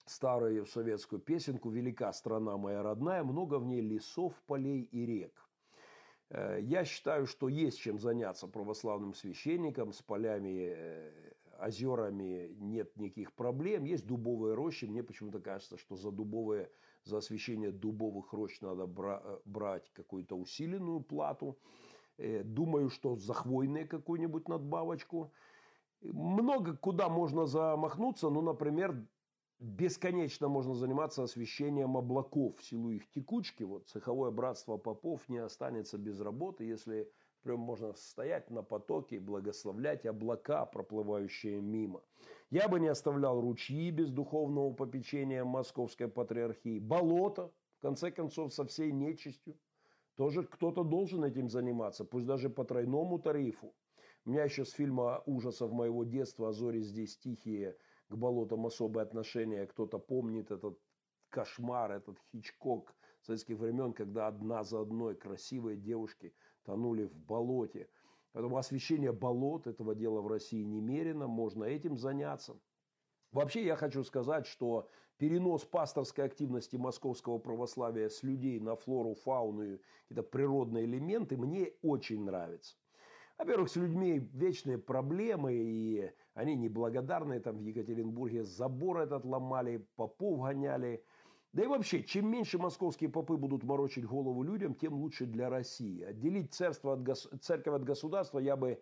[0.04, 5.43] старую советскую песенку «Велика страна моя родная, много в ней лесов, полей и рек».
[6.30, 13.32] Э, я считаю, что есть чем заняться православным священникам с полями, э, озерами нет никаких
[13.32, 13.84] проблем.
[13.84, 14.84] Есть дубовые рощи.
[14.86, 16.70] Мне почему-то кажется, что за дубовые,
[17.04, 21.58] за освещение дубовых рощ надо бра- брать какую-то усиленную плату.
[22.16, 25.32] Э, думаю, что за хвойные какую-нибудь надбавочку.
[26.02, 28.28] Много куда можно замахнуться.
[28.28, 29.06] Ну, например,
[29.60, 33.62] бесконечно можно заниматься освещением облаков в силу их текучки.
[33.62, 37.10] Вот цеховое братство попов не останется без работы, если
[37.42, 42.02] прям можно стоять на потоке и благословлять облака, проплывающие мимо.
[42.50, 48.64] Я бы не оставлял ручьи без духовного попечения московской патриархии, болото, в конце концов, со
[48.64, 49.56] всей нечистью.
[50.16, 53.74] Тоже кто-то должен этим заниматься, пусть даже по тройному тарифу.
[54.24, 57.76] У меня еще с фильма ужасов моего детства «А зори здесь тихие»
[58.14, 59.66] к болотам особое отношение.
[59.66, 60.78] Кто-то помнит этот
[61.30, 66.32] кошмар, этот Хичкок советских времен, когда одна за одной красивые девушки
[66.64, 67.88] тонули в болоте.
[68.32, 72.58] Поэтому освещение болот этого дела в России немерено, можно этим заняться.
[73.32, 79.78] Вообще я хочу сказать, что перенос пасторской активности московского православия с людей на флору, фауну
[80.02, 82.76] какие-то природные элементы мне очень нравится.
[83.38, 87.40] Во-первых, с людьми вечные проблемы, и они неблагодарные.
[87.40, 91.02] Там в Екатеринбурге забор этот ломали, попов гоняли.
[91.52, 96.02] Да и вообще, чем меньше московские попы будут морочить голову людям, тем лучше для России.
[96.02, 97.28] Отделить царство от гос...
[97.40, 98.80] церковь от государства я бы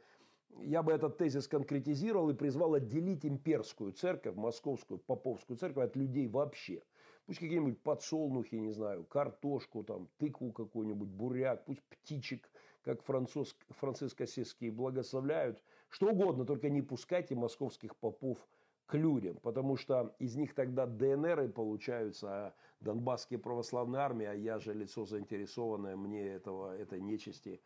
[0.60, 6.28] я бы этот тезис конкретизировал и призвал отделить имперскую церковь, московскую поповскую церковь от людей
[6.28, 6.82] вообще.
[7.26, 12.50] Пусть какие-нибудь подсолнухи, не знаю, картошку, там, тыкву какую-нибудь, буряк, пусть птичек,
[12.82, 15.62] как француз, франциско-сельские благословляют.
[15.92, 18.38] Что угодно, только не пускайте московских попов
[18.86, 24.58] к людям, потому что из них тогда ДНР получаются, а Донбасские православные армии, а я
[24.58, 27.60] же лицо заинтересованное, мне этого, этой нечисти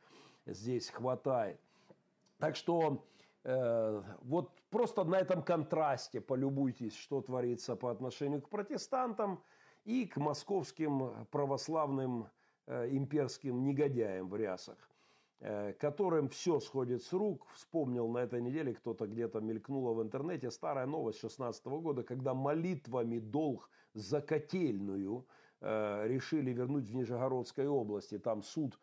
[0.44, 1.60] здесь хватает.
[2.38, 3.06] Так что
[3.44, 9.40] э, вот просто на этом контрасте полюбуйтесь, что творится по отношению к протестантам
[9.84, 12.28] и к московским православным
[12.66, 14.76] э, имперским негодяям в рясах,
[15.79, 17.46] которым все сходит с рук.
[17.55, 23.18] Вспомнил на этой неделе, кто-то где-то мелькнуло в интернете, старая новость 16 года, когда молитвами
[23.18, 25.27] долг за котельную
[25.61, 28.18] э, решили вернуть в Нижегородской области.
[28.18, 28.79] Там суд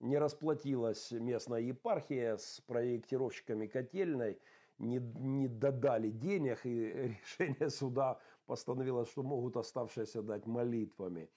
[0.00, 4.38] не расплатилась местная епархия с проектировщиками котельной,
[4.78, 11.28] не, не додали денег, и решение суда постановило, что могут оставшиеся дать молитвами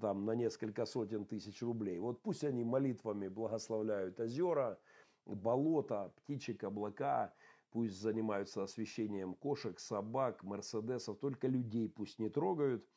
[0.00, 1.98] там, на несколько сотен тысяч рублей.
[1.98, 4.78] Вот пусть они молитвами благословляют озера,
[5.26, 7.32] болота, птичек, облака,
[7.70, 12.84] пусть занимаются освещением кошек, собак, мерседесов, только людей пусть не трогают–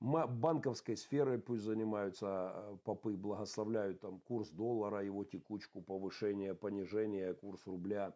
[0.00, 7.66] банковской сферой пусть занимаются а, попы, благословляют там курс доллара, его текучку, повышение, понижение, курс
[7.66, 8.14] рубля.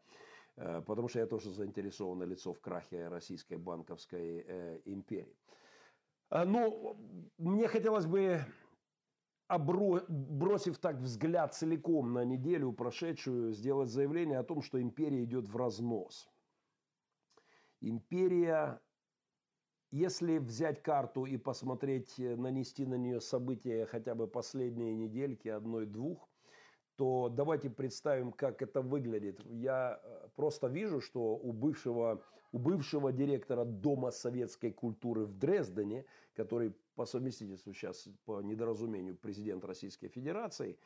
[0.57, 5.37] Э, потому что я тоже заинтересованное лицо в крахе российской банковской э, империи.
[6.35, 6.97] А, ну,
[7.39, 8.45] мне хотелось бы,
[9.49, 15.57] бросив так взгляд целиком на неделю прошедшую, сделать заявление о том, что империя идет в
[15.57, 16.29] разнос.
[17.81, 18.81] Империя
[19.93, 26.29] если взять карту и посмотреть, э, нанести на нее события хотя бы последние недельки, одной-двух,
[26.97, 29.41] то давайте представим, как это выглядит.
[29.45, 36.05] Я э, просто вижу, что у бывшего, у бывшего директора Дома советской культуры в Дрездене,
[36.35, 40.79] который по совместительству сейчас, по недоразумению, президент Российской Федерации,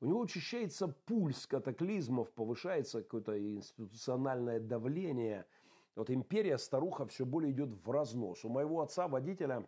[0.00, 5.46] у него учащается пульс катаклизмов, повышается какое-то институциональное давление–
[5.96, 8.44] вот империя старуха все более идет в разнос.
[8.44, 9.66] У моего отца водителя,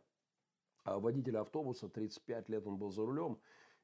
[0.84, 3.38] а, водителя автобуса, 35 лет он был за рулем,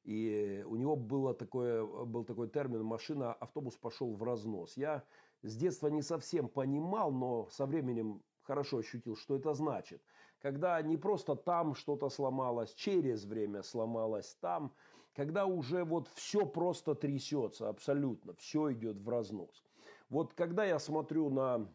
[0.05, 4.77] и у него было такое, был такой термин «машина, автобус пошел в разнос».
[4.77, 5.05] Я
[5.43, 10.03] с детства не совсем понимал, но со временем хорошо ощутил, что это значит.
[10.41, 14.73] Когда не просто там что-то сломалось, через время сломалось там,
[15.15, 19.65] когда уже вот все просто трясется, абсолютно, все идет в разнос.
[20.09, 21.69] Вот когда я смотрю на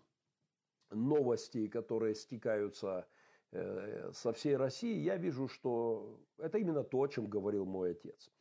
[0.91, 3.05] новостей, которые стекаются
[3.51, 8.31] э, со всей России, я вижу, что это именно то, о чем говорил мой отец.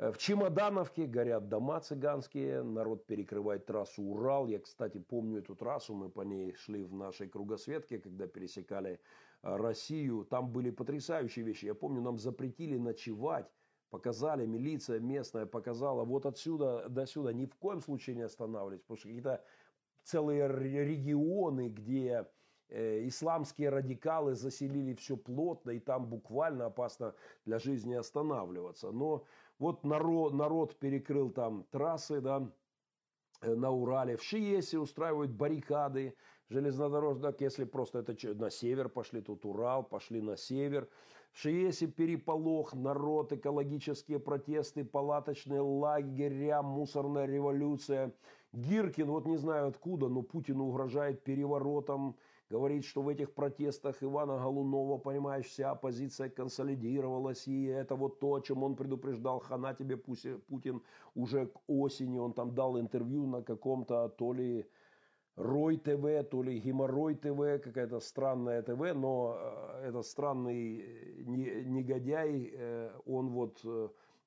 [0.00, 4.46] Э, в Чемодановке горят дома цыганские, народ перекрывает трассу Урал.
[4.46, 8.98] Я, кстати, помню эту трассу, мы по ней шли в нашей кругосветке, когда пересекали
[9.42, 10.24] э, Россию.
[10.24, 11.66] Там были потрясающие вещи.
[11.66, 13.46] Я помню, нам запретили ночевать
[13.90, 18.98] показали, милиция местная показала, вот отсюда до сюда ни в коем случае не останавливались, потому
[18.98, 19.44] что какие-то
[20.04, 22.24] целые регионы, где
[22.68, 28.92] э, исламские радикалы заселили все плотно, и там буквально опасно для жизни останавливаться.
[28.92, 29.24] Но
[29.60, 32.50] вот народ, народ перекрыл там трассы, да,
[33.42, 34.16] э, на Урале.
[34.16, 36.16] В Шиесе устраивают баррикады
[36.48, 40.88] железнодорожных, если просто это на север пошли, тут Урал, пошли на север.
[41.30, 48.12] В Шиесе переполох, народ, экологические протесты, палаточные лагеря, мусорная революция–
[48.52, 52.16] Гиркин, вот не знаю откуда, но Путину угрожает переворотом,
[52.50, 58.34] говорит, что в этих протестах Ивана Голунова, понимаешь, вся оппозиция консолидировалась, и это вот то,
[58.34, 60.82] о чем он предупреждал, хана тебе Путин
[61.14, 64.66] уже к осени, он там дал интервью на каком-то то ли
[65.36, 72.50] Рой ТВ, то ли Геморрой ТВ, какая-то странная ТВ, но э, этот странный э, негодяй,
[72.52, 73.64] э, он вот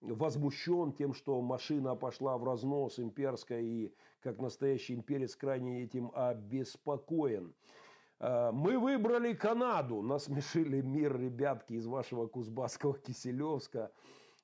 [0.01, 7.53] возмущен тем, что машина пошла в разнос имперская и как настоящий имперец крайне этим обеспокоен.
[8.23, 10.01] Э, мы выбрали Канаду.
[10.01, 13.91] Насмешили мир ребятки из вашего Кузбасского Киселевска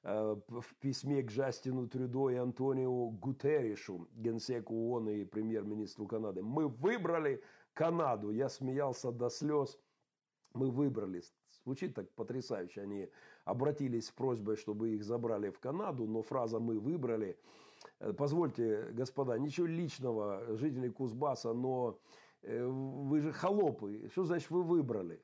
[0.04, 6.42] э, в письме к Жастину Трюдо и Антонио Гутерришу, генсеку ООН и премьер-министру Канады.
[6.44, 7.42] Мы выбрали
[7.74, 8.32] Канаду.
[8.32, 9.80] Я смеялся до слез.
[10.54, 11.24] Мы выбрали.
[11.64, 12.82] Звучит так потрясающе.
[12.82, 13.10] Они
[13.46, 17.40] обратились с просьбой, чтобы их забрали в Канаду, но фраза «мы выбрали».
[18.02, 21.98] Э, позвольте, господа, ничего личного жителей Кузбасса, но
[22.44, 24.10] вы же холопы.
[24.12, 25.22] Что значит вы выбрали?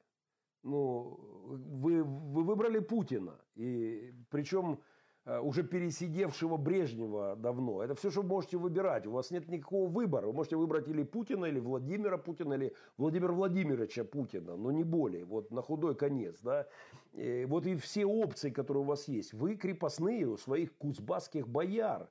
[0.63, 3.39] Ну, вы, вы выбрали Путина.
[3.55, 4.79] И причем
[5.27, 7.81] Э, уже пересидевшего Брежнева давно.
[7.81, 9.07] Это все, что вы можете выбирать.
[9.07, 10.27] У вас нет никакого выбора.
[10.27, 15.25] Вы можете выбрать или Путина, или Владимира Путина, или Владимира Владимировича Путина, но не более.
[15.25, 16.39] Вот на худой конец.
[16.41, 16.67] Да?
[17.13, 19.33] И вот и все опции, которые у вас есть.
[19.33, 22.07] Вы крепостные у своих кузбасских бояр.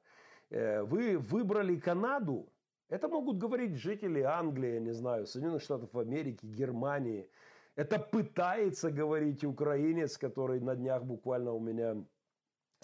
[0.50, 2.48] Э, вы выбрали Канаду.
[2.88, 7.28] Это могут говорить жители Англии, не знаю, Соединенных Штатов Америки, Германии.
[7.76, 12.04] Это пытается говорить украинец, который на днях буквально у меня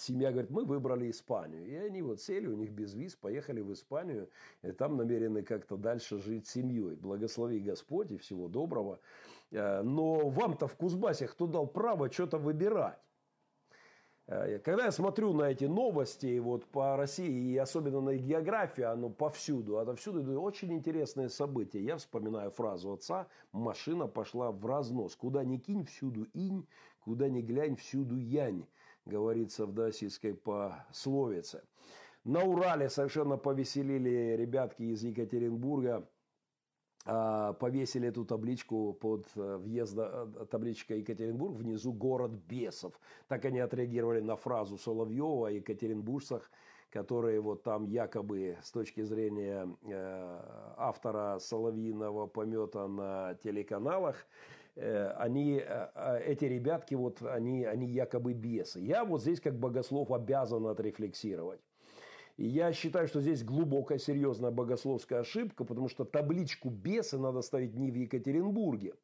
[0.01, 1.67] семья говорит, мы выбрали Испанию.
[1.67, 4.31] И они вот сели, у них без виз, поехали в Испанию.
[4.63, 6.97] И там намерены как-то дальше жить семьей.
[6.97, 9.01] Благослови Господь и всего доброго.
[9.51, 12.99] Э, но вам-то в Кузбассе кто дал право что-то выбирать?
[14.31, 19.11] Э, когда я смотрю на эти новости вот по России, и особенно на географию, оно
[19.11, 21.83] повсюду, отовсюду очень интересные события.
[21.83, 25.17] Я вспоминаю фразу отца, машина пошла в разнос.
[25.17, 26.67] Куда ни кинь, всюду инь,
[27.01, 28.67] куда ни глянь, всюду янь
[29.05, 31.63] говорится в даосистской пословице.
[32.23, 36.07] На Урале совершенно повеселили ребятки из Екатеринбурга.
[37.07, 42.93] А, повесили эту табличку под э, въезда, э, табличка Екатеринбург, внизу город бесов.
[43.27, 46.51] Так они отреагировали на фразу Соловьева о екатеринбуржцах,
[46.91, 54.27] которые вот там якобы с точки зрения э, автора Соловьиного помета на телеканалах,
[54.77, 58.81] Э, они, э, э, эти ребятки, вот они, они якобы бесы.
[58.81, 61.61] Я вот здесь как богослов обязан отрефлексировать.
[62.43, 67.91] Я считаю, что здесь глубокая, серьезная богословская ошибка, потому что табличку бесы надо ставить не
[67.91, 68.95] в Екатеринбурге,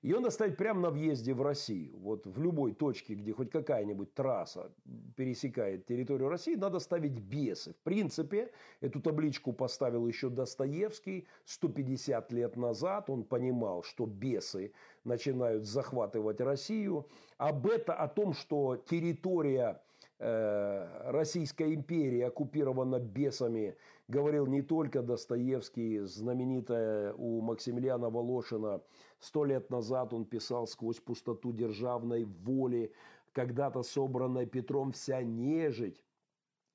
[0.00, 1.98] ее надо ставить прямо на въезде в Россию.
[1.98, 4.72] Вот в любой точке, где хоть какая-нибудь трасса
[5.16, 7.74] пересекает территорию России, надо ставить бесы.
[7.74, 13.10] В принципе, эту табличку поставил еще Достоевский 150 лет назад.
[13.10, 14.72] Он понимал, что бесы
[15.04, 17.06] начинают захватывать Россию.
[17.36, 19.82] Об это, о том, что территория
[20.18, 23.76] э, Российской империи оккупирована бесами,
[24.08, 28.82] говорил не только Достоевский, знаменитая у Максимилиана Волошина
[29.20, 32.92] Сто лет назад он писал сквозь пустоту державной воли,
[33.32, 36.04] когда-то собранная Петром вся нежить,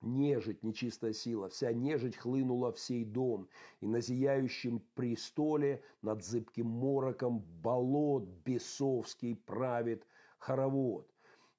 [0.02, 3.48] нежить, нечистая сила, вся нежить хлынула в сей дом,
[3.80, 10.06] и на зияющем престоле над зыбким мороком болот бесовский правит
[10.38, 11.13] хоровод.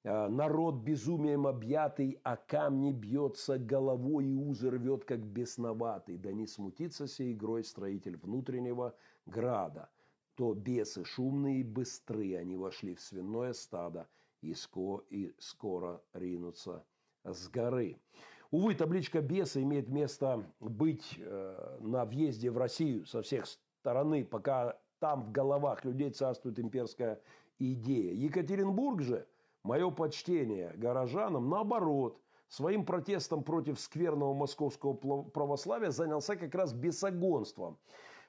[0.05, 6.17] А, народ безумием объятый, а камни бьется головой и узы рвет, как бесноватый.
[6.17, 9.89] Да не смутится сей игрой строитель внутреннего града
[10.35, 14.07] то бесы шумные и быстрые, они вошли в свиное стадо
[14.41, 16.83] и, ско, и скоро ринутся
[17.23, 17.97] с горы.
[18.51, 24.77] Увы, табличка беса имеет место быть э, на въезде в Россию со всех стороны, пока
[24.99, 27.21] там в головах людей царствует имперская
[27.57, 28.13] идея.
[28.13, 29.25] Екатеринбург же,
[29.65, 37.79] мое почтение горожанам, наоборот, своим протестом против скверного московского православия занялся как раз бесогонством.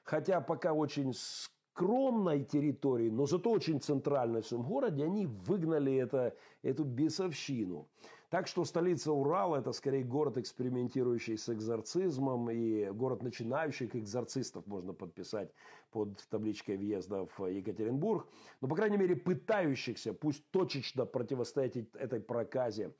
[0.03, 6.35] Хотя пока очень скромной территории, но зато очень центральной в своем городе, они выгнали это,
[6.63, 7.87] эту бесовщину.
[8.29, 14.93] Так что столица Урала– это скорее город, экспериментирующий с экзорцизмом, и город начинающих экзорцистов можно
[14.93, 15.53] подписать
[15.91, 18.27] под табличкой въезда в Екатеринбург.
[18.59, 22.93] Но, по крайней мере, пытающихся, пусть точечно противостоять этой проказе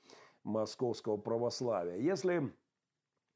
[0.43, 1.97] московского православия.
[1.97, 2.53] Если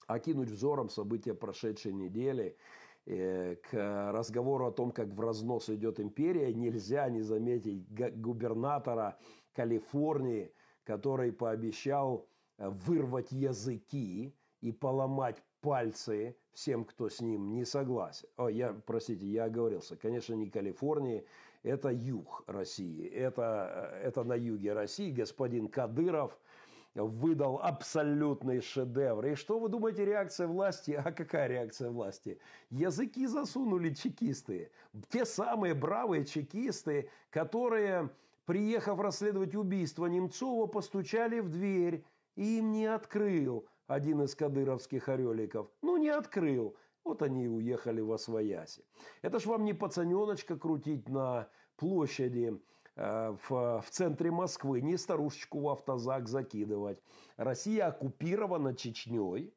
[0.07, 2.57] окинуть взором события прошедшей недели–
[3.07, 7.83] Э, к разговору о том, как в разнос идет империя, нельзя не заметить
[8.21, 9.17] губернатора
[9.53, 18.27] Калифорнии, который пообещал э, вырвать языки и поломать пальцы всем, кто с ним не согласен.
[18.37, 19.95] О, я, простите, я оговорился.
[19.95, 21.25] Конечно, не Калифорнии,
[21.63, 23.07] это юг России.
[23.07, 26.37] Это, э, это на юге России господин Кадыров–
[26.95, 29.25] выдал абсолютный шедевр.
[29.25, 30.91] И что вы думаете, реакция власти?
[30.91, 32.39] А какая реакция власти?
[32.69, 34.71] Языки засунули чекисты.
[35.09, 38.09] Те самые бравые чекисты, которые,
[38.51, 42.03] приехав расследовать убийство Немцова, постучали в дверь
[42.35, 45.69] и им не открыл один из кадыровских ореликов.
[45.81, 46.75] Ну, не открыл.
[47.05, 48.83] Вот они и уехали во Свояси.
[49.21, 51.47] Это ж вам не пацаненочка крутить на
[51.77, 52.61] площади
[52.97, 56.99] э, в, в центре Москвы, не старушечку в автозак закидывать.
[57.37, 59.53] Россия оккупирована Чечней.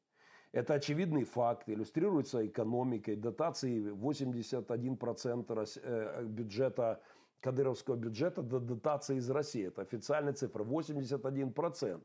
[0.53, 3.17] Это очевидный факт, иллюстрируется экономикой.
[3.17, 7.01] Дотации 81% э, бюджета
[7.45, 9.67] кадыровского бюджета до дотации из России.
[9.67, 10.65] Это официальная цифра.
[10.65, 12.01] 81%.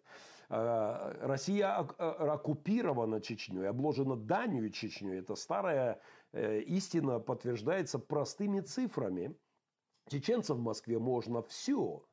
[0.50, 5.20] Э, Россия оккупирована Чечней, обложена данью Чечней.
[5.20, 6.02] Это старая
[6.34, 9.34] э, истина подтверждается простыми цифрами.
[10.10, 12.04] Чеченцев в Москве можно все.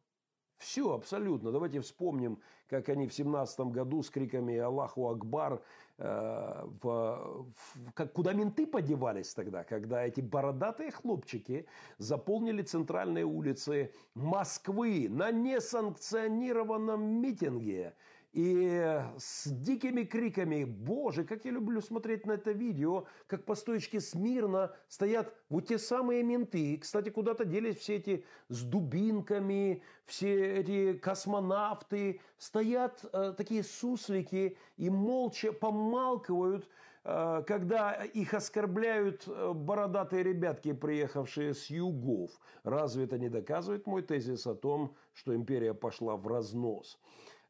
[0.59, 1.53] Все абсолютно.
[1.53, 5.63] Давайте вспомним, как они в 17 году с криками «Аллаху Акбар»
[5.99, 11.67] э, в, в, как, куда менты подевались тогда, когда эти бородатые хлопчики
[11.99, 17.95] заполнили центральные улицы Москвы на несанкционированном митинге–
[18.37, 23.99] и с дикими криками, боже, как я люблю смотреть на это видео, как по стоечке
[23.99, 26.77] смирно стоят вот те самые менты.
[26.77, 32.21] Кстати, куда-то делись все эти с дубинками, все эти космонавты.
[32.37, 36.69] Стоят э, такие суслики и молча помалкивают,
[37.05, 42.33] э, когда их оскорбляют э, бородатые ребятки, приехавшие с югов.
[42.65, 46.99] Разве это не доказывает мой тезис о том, что империя пошла в разнос?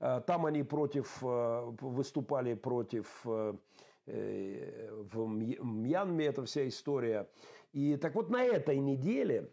[0.01, 3.55] Э, там они против, э, выступали против э,
[4.07, 7.28] в Мьянме, эта вся история.
[7.72, 9.51] И так вот на этой неделе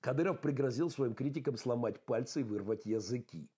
[0.00, 3.50] Кадыров пригрозил своим критикам сломать пальцы и вырвать языки.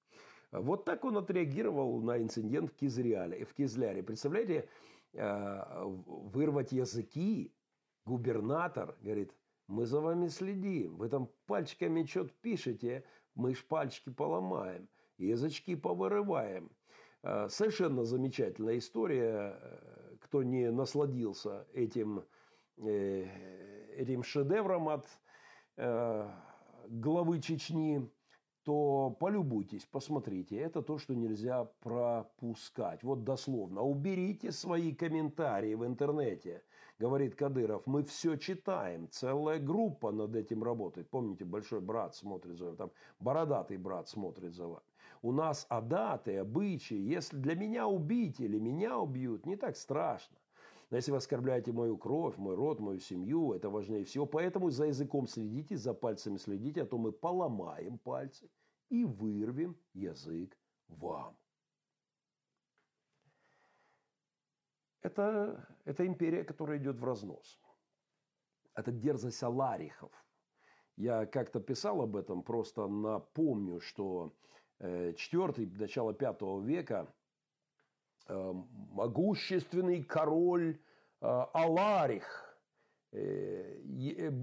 [0.50, 3.44] Вот так он отреагировал на инцидент в Кизляре.
[3.44, 4.02] В Кизляре.
[4.02, 4.68] Представляете,
[5.12, 7.52] вырвать языки
[8.04, 9.32] губернатор говорит,
[9.68, 13.04] мы за вами следим, вы там пальчиками что-то пишете,
[13.34, 14.88] мы ж пальчики поломаем
[15.18, 16.70] язычки повырываем.
[17.22, 19.58] Э, совершенно замечательная история.
[19.60, 22.24] Э, кто не насладился этим,
[22.78, 23.26] э,
[23.96, 25.06] этим шедевром от
[26.88, 28.10] главы Чечни,
[28.66, 30.56] то полюбуйтесь, посмотрите.
[30.56, 33.02] Это то, что нельзя пропускать.
[33.02, 33.82] Вот дословно.
[33.82, 36.64] Уберите свои комментарии в интернете,
[36.98, 37.86] говорит Кадыров.
[37.86, 39.08] Мы все читаем.
[39.10, 41.10] Целая группа над этим работает.
[41.10, 42.76] Помните, большой брат смотрит за вами.
[42.76, 42.90] Там
[43.20, 44.86] бородатый брат смотрит за вами.
[45.26, 47.16] У нас адаты, обычаи.
[47.16, 50.36] Если для меня убить или меня убьют, не так страшно.
[50.88, 54.24] Но если вы оскорбляете мою кровь, мой род, мою семью, это важнее всего.
[54.24, 58.48] Поэтому за языком следите, за пальцами следите, а то мы поломаем пальцы
[58.88, 60.56] и вырвем язык
[60.86, 61.36] вам.
[65.02, 67.58] Это, это империя, которая идет в разнос.
[68.76, 70.12] Это дерзость Аларихов.
[70.94, 74.32] Я как-то писал об этом, просто напомню, что
[74.78, 77.08] Э, четвертый, начало пятого века,
[78.28, 78.52] э,
[78.92, 80.78] могущественный король
[81.22, 82.42] э, Аларих,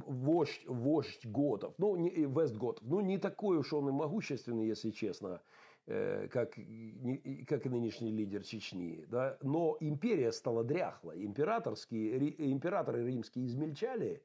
[0.08, 5.42] вождь, вождь готов, ну, не, Вестготов, ну, не такой уж он и могущественный, если честно,
[5.86, 9.38] как, как и нынешний лидер Чечни, да?
[9.44, 14.24] но империя стала дряхлой, императорские, императоры римские измельчали,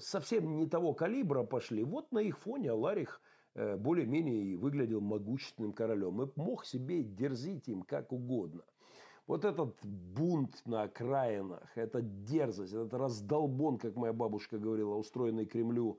[0.00, 6.22] совсем не того калибра пошли, вот на их фоне Аларих– Э, более-менее выглядел могущественным королем
[6.22, 8.62] и мог себе дерзить им как угодно.
[9.26, 15.98] Вот этот бунт на окраинах, эта дерзость, этот раздолбон, как моя бабушка говорила, устроенный Кремлю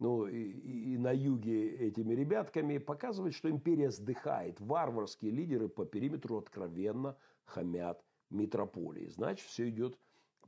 [0.00, 0.50] ну, и,
[0.94, 4.60] и на юге этими ребятками, показывает, что империя сдыхает.
[4.60, 9.08] Варварские лидеры по периметру откровенно хамят метрополии.
[9.08, 9.96] Значит, все идет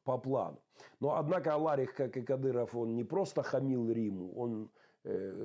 [0.05, 0.61] по плану.
[1.01, 4.86] Но, однако, Аларих, как и Кадыров, он не просто хамил Риму, он э,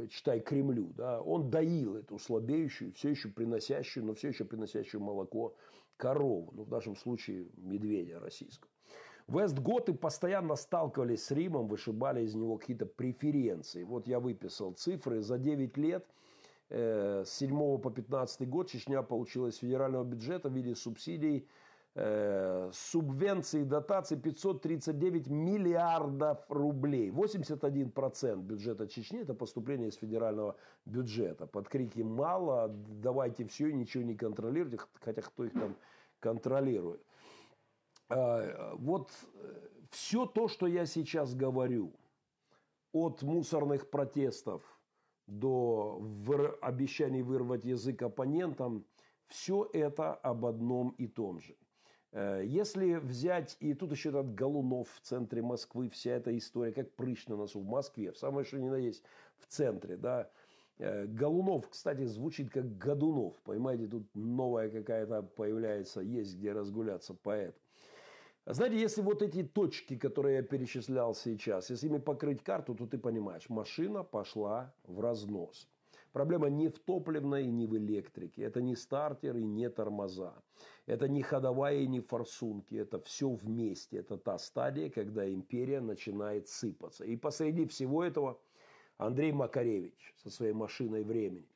[0.10, 5.56] читай Кремлю, да, он доил эту слабеющую, все еще приносящую, но все еще приносящую молоко
[5.98, 8.70] корову, ну, в нашем случае медведя российского.
[9.28, 13.84] Вестготы постоянно сталкивались с Римом, вышибали из него какие-то преференции.
[13.84, 15.22] Вот я выписал цифры.
[15.22, 16.06] За 9 лет
[16.70, 21.48] э, с 7 по 15 год Чечня получила из федерального бюджета в виде субсидий
[21.94, 27.10] Э, субвенции, дотации 539 миллиардов рублей.
[27.10, 31.48] 81% бюджета Чечни– это поступление из федерального бюджета.
[31.48, 35.76] Под крики «мало», «давайте все и ничего не контролируйте», хотя кто их там
[36.22, 37.04] контролирует.
[38.08, 41.92] А, вот э, все то, что я сейчас говорю,
[42.94, 44.64] от мусорных протестов
[45.28, 46.02] до
[46.62, 48.86] обещаний вырвать язык оппонентам,
[49.28, 51.58] все это об одном и том же–
[52.14, 57.28] если взять, и тут еще этот Голунов в центре Москвы, вся эта история, как прыщ
[57.28, 59.04] на носу в Москве, в самое что ни на есть
[59.38, 60.30] в центре, да.
[60.82, 67.56] Э, Голунов, кстати, звучит как Годунов, понимаете, тут новая какая-то появляется, есть где разгуляться поэт.
[68.48, 72.98] Знаете, если вот эти точки, которые я перечислял сейчас, если ими покрыть карту, то ты
[72.98, 75.70] понимаешь, машина пошла в разнос.
[76.12, 78.44] Проблема не в топливной не в электрике.
[78.44, 80.34] Это не стартер и не тормоза.
[80.86, 82.76] Это не ходовая и не форсунки.
[82.76, 83.98] Это все вместе.
[83.98, 87.06] Это та стадия, когда империя начинает сыпаться.
[87.06, 88.42] И посреди всего этого
[88.98, 91.48] Андрей Макаревич со своей машиной времени.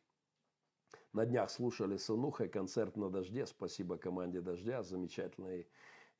[1.11, 3.45] На днях слушали с Инухой концерт на дожде.
[3.45, 4.83] Спасибо команде «Дождя».
[4.83, 5.67] Замечательный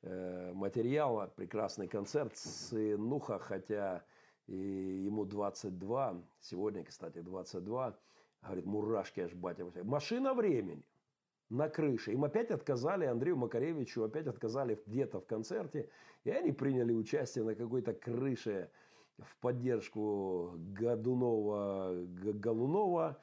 [0.02, 2.36] э, материал, прекрасный концерт.
[2.36, 4.04] Сынуха, хотя
[4.46, 4.56] и
[5.04, 7.98] ему 22, сегодня, кстати, 22,
[8.42, 9.64] Говорит, мурашки аж батя.
[9.84, 10.84] Машина времени
[11.48, 12.12] на крыше.
[12.12, 15.88] Им опять отказали, Андрею Макаревичу опять отказали где-то в концерте.
[16.24, 18.70] И они приняли участие на какой-то крыше
[19.18, 23.20] в поддержку Годунова, Галунова.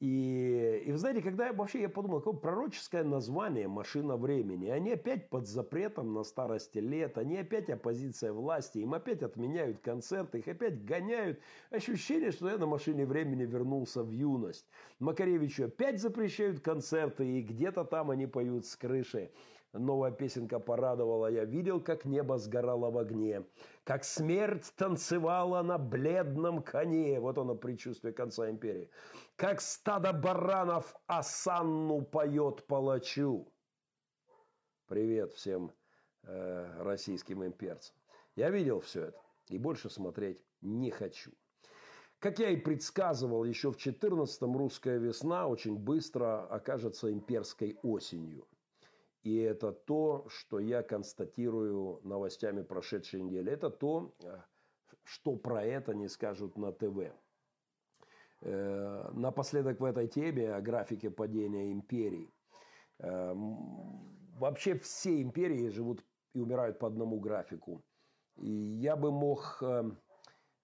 [0.00, 4.68] И, и вы знаете, когда я вообще я подумал, какое пророческое название «Машина времени».
[4.68, 10.38] Они опять под запретом на старости лет, они опять оппозиция власти, им опять отменяют концерты,
[10.38, 11.40] их опять гоняют.
[11.70, 14.68] Ощущение, что я на «Машине времени» вернулся в юность.
[15.00, 19.32] Макаревичу опять запрещают концерты, и где-то там они поют с крыши.
[19.74, 21.26] Новая песенка порадовала.
[21.30, 23.44] Я видел, как небо сгорало в огне,
[23.84, 27.20] как смерть танцевала на бледном коне.
[27.20, 28.90] Вот оно предчувствие конца империи.
[29.36, 33.52] Как стадо баранов осанну поет палачу.
[34.86, 35.70] Привет всем
[36.22, 37.94] э, российским имперцам.
[38.36, 41.30] Я видел все это и больше смотреть не хочу.
[42.20, 48.48] Как я и предсказывал, еще в 14-м русская весна очень быстро окажется имперской осенью–
[49.22, 53.52] и это то, что я констатирую новостями прошедшей недели.
[53.52, 54.38] Это то, э,
[55.04, 57.12] что про это не скажут на ТВ.
[58.40, 62.32] Э, напоследок в этой теме о графике падения империй.
[63.00, 63.34] Э,
[64.38, 66.04] вообще все империи живут
[66.34, 67.82] и умирают по одному графику.
[68.36, 69.60] И я бы мог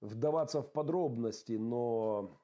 [0.00, 2.40] вдаваться в подробности, но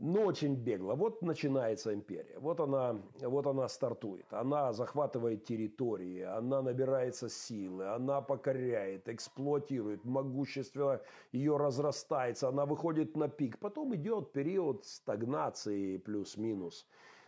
[0.00, 0.94] но очень бегло.
[0.94, 2.38] Вот начинается империя.
[2.38, 4.26] Вот она, вот она стартует.
[4.32, 13.28] Она захватывает территории, она набирается силы, она покоряет, эксплуатирует, могущество ее разрастается, она выходит на
[13.28, 13.58] пик.
[13.58, 16.86] Потом идет период стагнации плюс-минус.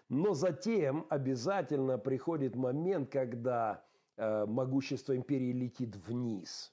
[0.08, 3.84] Но затем обязательно приходит момент, когда
[4.16, 6.72] э, могущество империи летит вниз.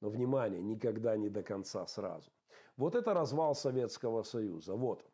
[0.00, 2.30] Но внимание, никогда не до конца сразу.
[2.76, 4.74] Вот это развал Советского Союза.
[4.74, 5.09] Вот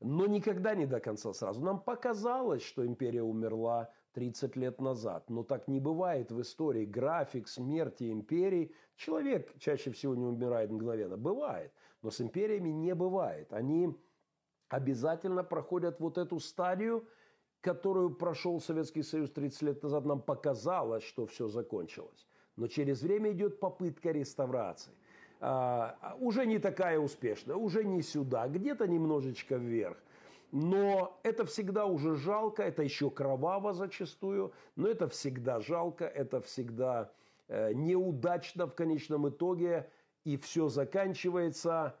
[0.00, 1.60] Но никогда не до конца сразу.
[1.60, 5.28] Нам показалось, что империя умерла 30 лет назад.
[5.28, 6.84] Но так не бывает в истории.
[6.84, 8.72] График смерти империи.
[8.96, 11.16] Человек чаще всего не умирает мгновенно.
[11.16, 11.72] Бывает.
[12.02, 13.52] Но с империями не бывает.
[13.52, 13.92] Они
[14.68, 17.08] обязательно проходят вот эту стадию,
[17.60, 20.04] которую прошел Советский Союз 30 лет назад.
[20.04, 22.28] Нам показалось, что все закончилось.
[22.54, 24.92] Но через время идет попытка реставрации–
[25.40, 29.96] уже не такая успешная, уже не сюда, где-то немножечко вверх.
[30.50, 37.12] Но это всегда уже жалко, это еще кроваво зачастую, но это всегда жалко, это всегда
[37.48, 39.90] э, неудачно в конечном итоге,
[40.24, 42.00] и все заканчивается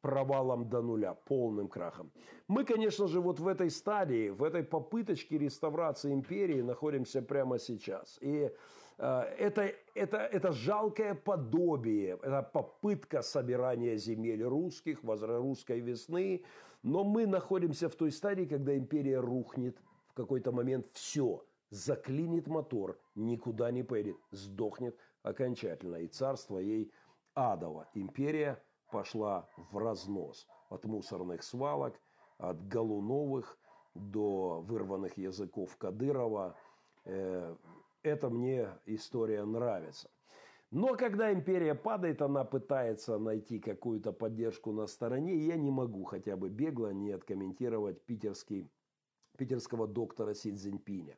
[0.00, 2.12] провалом до нуля, полным крахом.
[2.46, 8.18] Мы, конечно же, вот в этой стадии, в этой попыточке реставрации империи находимся прямо сейчас.
[8.20, 8.50] И
[8.98, 16.44] это, это, это жалкое подобие, это попытка собирания земель русских, русской весны.
[16.82, 19.76] Но мы находимся в той стадии, когда империя рухнет
[20.08, 20.86] в какой-то момент.
[20.92, 25.96] Все, заклинит мотор, никуда не поедет, сдохнет окончательно.
[25.96, 26.92] И царство ей
[27.34, 27.88] адово.
[27.94, 30.46] Империя пошла в разнос.
[30.70, 32.00] От мусорных свалок,
[32.38, 33.58] от Голуновых
[33.94, 36.56] до вырванных языков Кадырова,
[37.04, 37.56] э,
[38.02, 40.10] это мне история нравится.
[40.70, 45.34] Но когда империя падает, она пытается найти какую-то поддержку на стороне.
[45.34, 48.70] Я не могу хотя бы бегло не откомментировать питерский,
[49.38, 51.16] питерского доктора Си Цзиньпиня.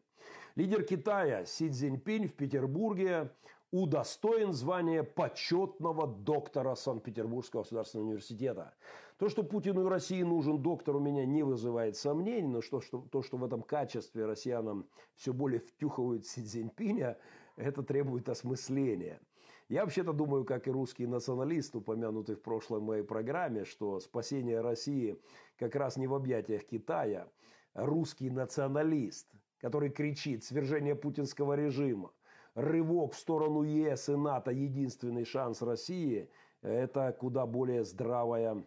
[0.55, 3.33] Лидер Китая Си Цзиньпинь в Петербурге
[3.71, 8.75] удостоен звания почетного доктора Санкт-Петербургского государственного университета.
[9.19, 13.07] То, что Путину и России нужен доктор, у меня не вызывает сомнений, но что, что,
[13.13, 17.19] то, что в этом качестве россиянам все более втюхивают Си Цзиньпиня,
[17.57, 19.21] это требует осмысления.
[19.69, 25.17] Я вообще-то думаю, как и русский националист, упомянутый в прошлой моей программе, что спасение России
[25.59, 27.29] как раз не в объятиях Китая.
[27.75, 32.11] Русский националист, который кричит «свержение путинского режима»,
[32.55, 36.31] рывок в сторону ЕС и НАТО, единственный шанс России,
[36.63, 38.65] это куда более здравое,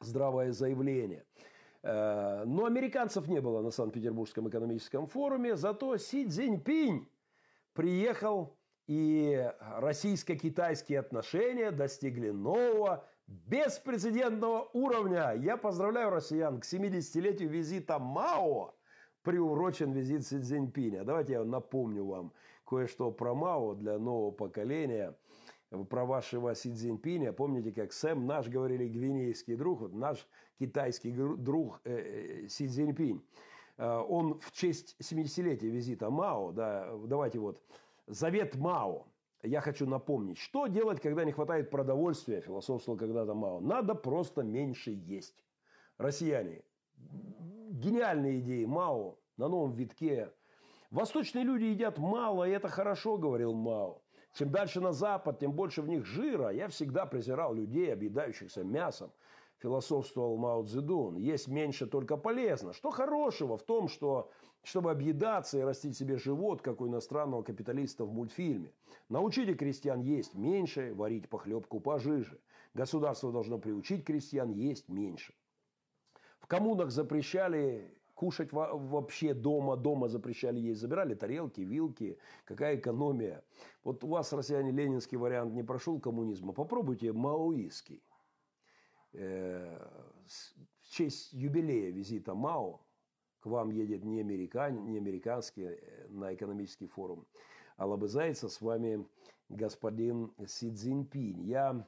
[0.00, 1.24] здравое заявление.
[1.82, 7.08] Э, но американцев не было на Санкт-Петербургском экономическом форуме, зато Си Цзиньпинь
[7.74, 15.32] приехал, и российско-китайские отношения достигли нового беспрецедентного уровня.
[15.32, 18.74] Я поздравляю россиян к 70-летию визита Мао.
[19.22, 21.04] Приурочен визит Си Цзиньпиня.
[21.04, 22.32] Давайте я напомню вам
[22.64, 25.16] кое-что про Мао для нового поколения.
[25.90, 27.32] Про вашего Си Цзиньпиня.
[27.32, 33.20] Помните, как Сэм наш, говорили, гвинейский друг, вот наш китайский друг э, э, Си Цзиньпинь.
[33.76, 37.60] Э, он в честь 70-летия визита Мао, да, давайте вот,
[38.06, 39.06] завет Мао.
[39.42, 43.60] Я хочу напомнить, что делать, когда не хватает продовольствия, философствовал когда-то Мао.
[43.60, 45.44] Надо просто меньше есть.
[45.98, 46.62] Россияне,
[46.96, 50.32] гениальные идеи Мао на новом витке.
[50.90, 54.00] Восточные люди едят мало, и это хорошо, говорил Мао.
[54.34, 56.50] Чем дальше на запад, тем больше в них жира.
[56.50, 59.12] Я всегда презирал людей, объедающихся мясом
[59.58, 61.16] философствовал Мао Цзэдун.
[61.16, 62.72] Есть меньше, только полезно.
[62.72, 64.30] Что хорошего в том, что,
[64.62, 68.72] чтобы объедаться и растить себе живот, как у иностранного капиталиста в мультфильме?
[69.08, 72.40] Научите крестьян есть меньше, варить похлебку пожиже.
[72.74, 75.34] Государство должно приучить крестьян есть меньше.
[76.40, 83.44] В коммунах запрещали кушать вообще дома, дома запрещали есть, забирали тарелки, вилки, какая экономия.
[83.82, 88.02] Вот у вас, россияне, ленинский вариант не прошел коммунизма, попробуйте маоистский.
[89.12, 89.78] Э,
[90.80, 92.80] в честь юбилея визита Мао
[93.40, 97.26] к вам едет не, американ, не американский э, на экономический форум,
[97.76, 99.06] а лобызается с вами
[99.48, 101.42] господин Си Цзиньпинь.
[101.42, 101.86] Я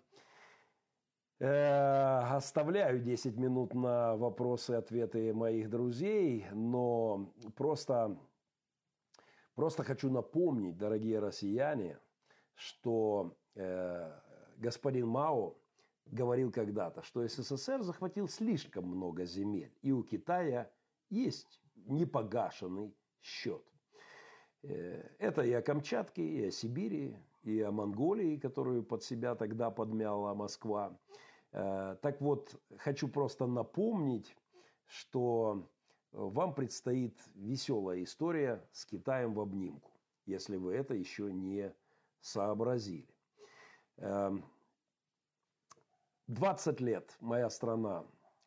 [1.39, 8.19] оставляю 10 минут на вопросы и ответы моих друзей, но просто,
[9.55, 11.99] просто хочу напомнить, дорогие россияне,
[12.55, 14.19] что э,
[14.57, 15.59] господин Мао
[16.07, 20.71] говорил когда-то, что СССР захватил слишком много земель, и у Китая
[21.11, 23.63] есть непогашенный счет.
[24.63, 29.71] Э, это и о Камчатке, и о Сибири, и о Монголии, которую под себя тогда
[29.71, 30.99] подмяла Москва.
[31.53, 34.37] Э, так вот, хочу просто напомнить,
[34.87, 35.69] что
[36.13, 39.93] вам предстоит веселая история с Китаем в обнимку,
[40.25, 41.75] если вы это еще не
[42.21, 43.09] сообразили.
[43.99, 44.45] Эм,
[46.27, 48.05] 20 лет моя страна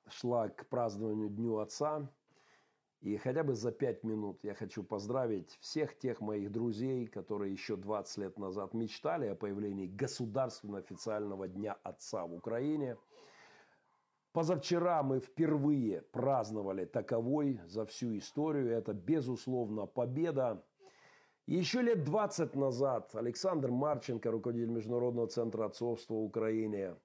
[0.08, 2.12] шла к празднованию Дню Отца.
[3.02, 7.78] И хотя бы за 5 минут я хочу поздравить всех тех моих друзей, которые еще
[7.78, 12.98] 20 лет назад мечтали о появлении государственного официального Дня Отца в Украине.
[14.34, 18.70] Позавчера мы впервые праздновали таковой за всю историю.
[18.70, 20.62] Это, безусловно, победа.
[21.48, 26.98] еще лет 20 назад Александр Марченко, руководитель Международного центра отцовства в Украине,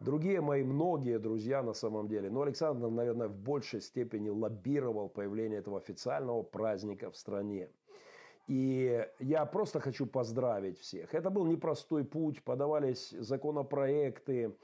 [0.00, 2.28] Другие мои многие друзья на самом деле.
[2.28, 7.70] Но Александр, наверное, в большей степени лоббировал появление этого официального праздника в стране.
[8.46, 11.14] И я просто хочу поздравить всех.
[11.14, 14.54] Это был непростой путь, подавались законопроекты,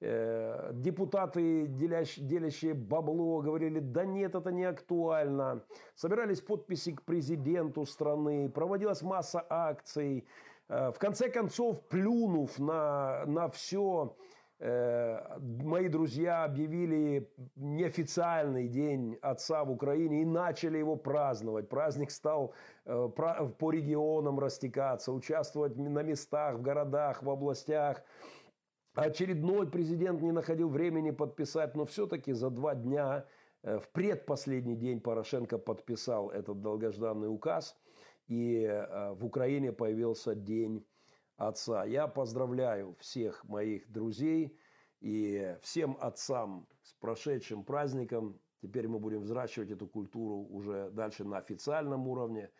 [0.00, 5.64] э, депутаты, делящие, бабло, говорили, да нет, это не актуально.
[5.94, 10.26] Собирались подписи к президенту страны, проводилась масса акций.
[10.68, 14.14] Э, в конце концов, плюнув на, на все,
[14.64, 21.68] мои друзья объявили неофициальный день отца в Украине и начали его праздновать.
[21.68, 22.54] Праздник стал
[22.86, 28.02] э, по регионам растекаться, участвовать на местах, в городах, в областях.
[28.94, 33.26] Очередной президент не находил времени подписать, но все-таки за два дня,
[33.64, 37.76] э, в предпоследний день Порошенко подписал этот долгожданный указ,
[38.28, 38.66] и
[39.18, 40.86] в Украине появился день
[41.36, 41.84] отца.
[41.84, 44.56] Я поздравляю всех моих друзей
[45.00, 48.38] и всем отцам с прошедшим праздником.
[48.62, 52.50] Теперь мы будем взращивать эту культуру уже дальше на официальном уровне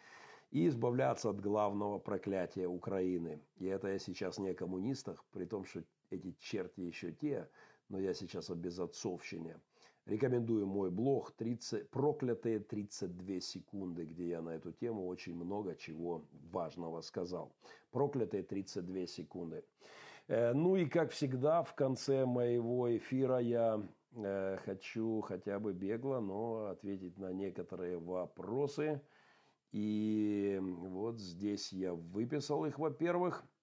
[0.51, 3.43] и избавляться от главного проклятия Украины.
[3.57, 7.49] И это я сейчас не о коммунистах, при том, что эти черти еще те,
[7.89, 9.59] но я сейчас о безотцовщине.
[10.07, 16.27] Рекомендую мой блог 30, «Проклятые 32 секунды», где я на эту тему очень много чего
[16.53, 17.55] важного сказал.
[17.91, 19.65] «Проклятые 32 секунды».
[20.29, 23.83] Э, ну и, как всегда, в конце моего эфира я
[24.15, 29.01] э, хочу хотя бы бегло, но ответить на некоторые вопросы.
[29.73, 33.43] И вот здесь я выписал их, во-первых–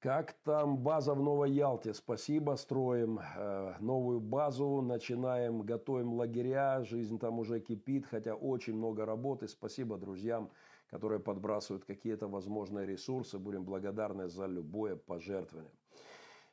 [0.00, 1.92] как там база в Новой Ялте?
[1.92, 9.04] Спасибо, строим э, новую базу, начинаем, готовим лагеря, жизнь там уже кипит, хотя очень много
[9.04, 9.46] работы.
[9.46, 10.50] Спасибо друзьям,
[10.90, 13.38] которые подбрасывают какие-то возможные ресурсы.
[13.38, 15.72] Будем благодарны за любое пожертвование.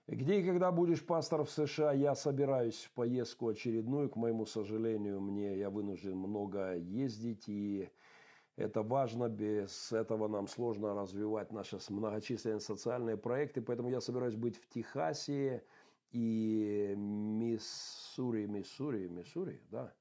[0.07, 4.09] Где и когда будешь пастор в США, я собираюсь в поездку очередную.
[4.09, 7.89] К моему сожалению, мне я вынужден много ездить и
[8.57, 14.57] Это важно, без этого нам сложно развивать наши многочисленные социальные проекты, поэтому я собираюсь быть
[14.57, 15.63] в Техасе
[16.09, 19.93] и Миссури, Миссури, Миссури, да,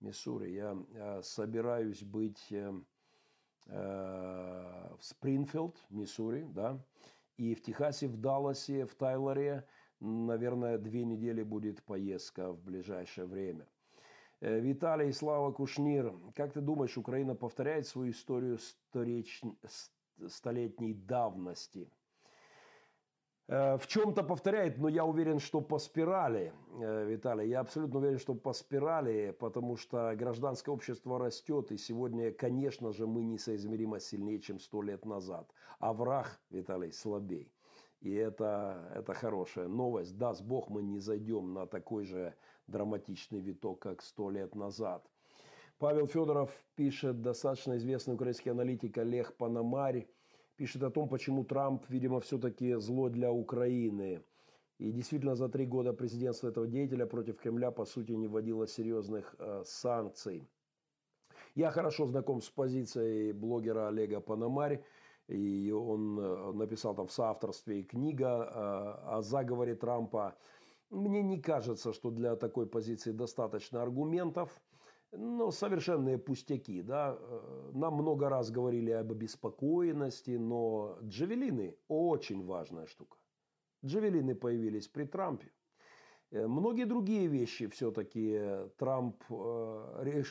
[0.00, 0.50] Миссури.
[0.50, 2.70] Я э, собираюсь быть э,
[3.68, 6.84] э, в Спрингфилд, Миссури, да,
[7.38, 9.66] и в Техасе, в Далласе, в Тайлоре,
[10.00, 13.66] наверное, две недели будет поездка в ближайшее время.
[14.42, 19.40] Э, Виталий Слава Кушнир, как ты думаешь, Украина повторяет свою историю стореч...
[20.26, 21.88] столетней давности?
[23.46, 28.18] Э, в чем-то повторяет, но я уверен, что по спирали, э, Виталий, я абсолютно уверен,
[28.18, 34.40] что по спирали, потому что гражданское общество растет, и сегодня, конечно же, мы несоизмеримо сильнее,
[34.40, 35.48] чем сто лет назад.
[35.78, 37.52] А враг, Виталий, слабей.
[38.00, 40.18] И это, это хорошая новость.
[40.18, 42.34] Даст Бог, мы не зайдем на такой же
[42.66, 45.08] драматичный виток, как сто лет назад.
[45.78, 50.06] Павел Федоров пишет, достаточно известный украинский аналитик Олег Пономарь,
[50.56, 54.22] пишет о том, почему Трамп, видимо, все-таки зло для Украины.
[54.78, 59.34] И действительно, за три года президентства этого деятеля против Кремля, по сути, не вводило серьезных
[59.38, 60.48] э, санкций.
[61.54, 64.82] Я хорошо знаком с позицией блогера Олега Панамарь,
[65.28, 70.36] и он э, написал там в соавторстве книга э, о заговоре Трампа.
[70.92, 74.60] Мне не кажется, что для такой позиции достаточно аргументов.
[75.12, 77.18] Но совершенные пустяки, да.
[77.18, 83.16] Э, нам много раз говорили об обеспокоенности, но джавелины очень важная штука.
[83.84, 85.50] Джавелины появились при Трампе.
[86.30, 88.40] Э, многие другие вещи все-таки
[88.76, 90.22] Трамп э,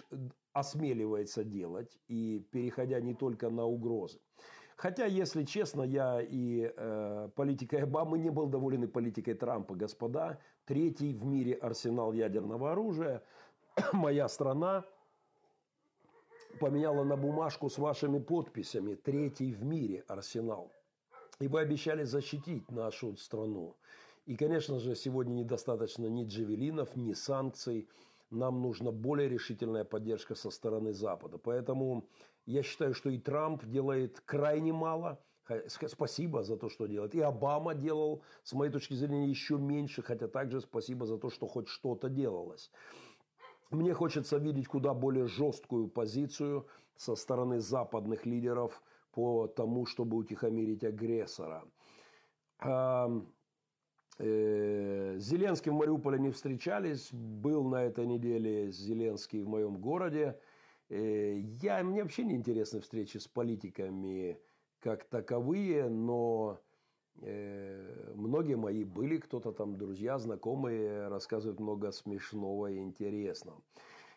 [0.53, 4.19] осмеливается делать, и переходя не только на угрозы.
[4.81, 9.75] Хотя, если честно, я и э, политикой Обамы не был доволен и политикой Трампа.
[9.75, 13.21] Господа, третий в мире арсенал ядерного оружия.
[13.93, 14.83] Моя страна
[16.59, 18.95] поменяла на бумажку с вашими подписями.
[18.95, 20.71] Третий в мире арсенал.
[21.39, 23.75] И вы обещали защитить нашу страну.
[24.25, 27.87] И, конечно же, сегодня недостаточно ни джавелинов, ни санкций.
[28.31, 31.37] Нам нужна более решительная поддержка со стороны Запада.
[31.37, 32.07] Поэтому
[32.45, 35.23] я считаю, что и Трамп делает крайне мало.
[35.67, 37.15] Спасибо за то, что делает.
[37.15, 41.47] И Обама делал, с моей точки зрения, еще меньше, хотя также спасибо за то, что
[41.47, 42.71] хоть что-то делалось.
[43.69, 48.81] Мне хочется видеть куда более жесткую позицию со стороны западных лидеров
[49.11, 51.63] по тому, чтобы утихомирить агрессора.
[52.63, 53.21] Э,
[55.17, 57.09] Зеленский в Мариуполе не встречались.
[57.11, 60.39] Был на этой неделе Зеленский в моем городе.
[60.91, 64.37] Э, я, мне вообще не интересны встречи с политиками
[64.81, 66.59] как таковые, но
[67.21, 73.61] э, многие мои были, кто-то там, друзья, знакомые, рассказывают много смешного и интересного.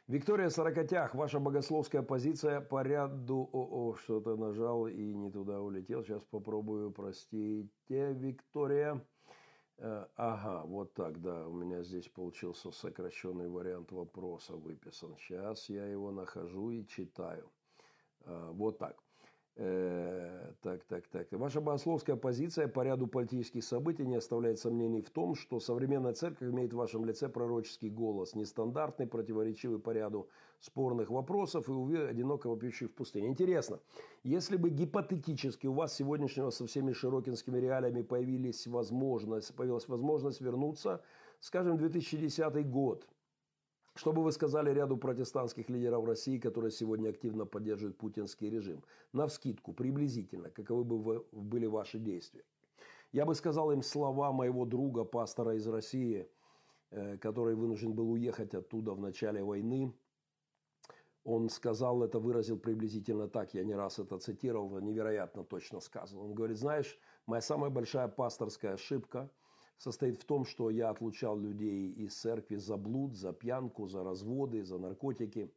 [0.09, 3.49] Виктория Сорокотях, ваша богословская позиция по ряду...
[3.53, 6.03] О, о что-то нажал и не туда улетел.
[6.03, 8.95] Сейчас попробую, простите, Виктория.
[8.95, 9.01] Э,
[9.79, 15.16] ага, вот так, да, у меня здесь получился сокращенный вариант вопроса выписан.
[15.18, 17.51] Сейчас я его нахожу и читаю.
[18.22, 19.04] Э, вот так.
[19.57, 21.31] Э, так, так, так.
[21.31, 26.49] Ваша богословская позиция по ряду политических событий не оставляет сомнений в том, что современная церковь
[26.49, 30.29] имеет в вашем лице пророческий голос, нестандартный, противоречивый по ряду
[30.59, 33.29] спорных вопросов и увы, одиноко вопиющий в пустыне.
[33.29, 33.79] Интересно,
[34.25, 41.01] если бы гипотетически у вас сегодняшнего со всеми широкинскими реалиями появились возможность, появилась возможность вернуться,
[41.39, 43.07] скажем, 2010 год,
[43.97, 48.82] что бы вы сказали ряду протестантских лидеров России, которые сегодня активно поддерживают путинский режим?
[49.12, 52.45] На вскидку, приблизительно, каковы бы были ваши действия?
[53.12, 56.28] Я бы сказал им слова моего друга, пастора из России,
[56.90, 59.95] э, который вынужден был уехать оттуда в начале войны.
[61.22, 66.20] Он сказал это, выразил приблизительно так, я не раз это цитировал, невероятно точно сказал.
[66.20, 69.30] Он говорит, знаешь, моя самая большая пасторская ошибка–
[69.79, 74.64] состоит в том, что я отлучал людей из церкви за блуд, за пьянку, за разводы,
[74.64, 75.53] за наркотики.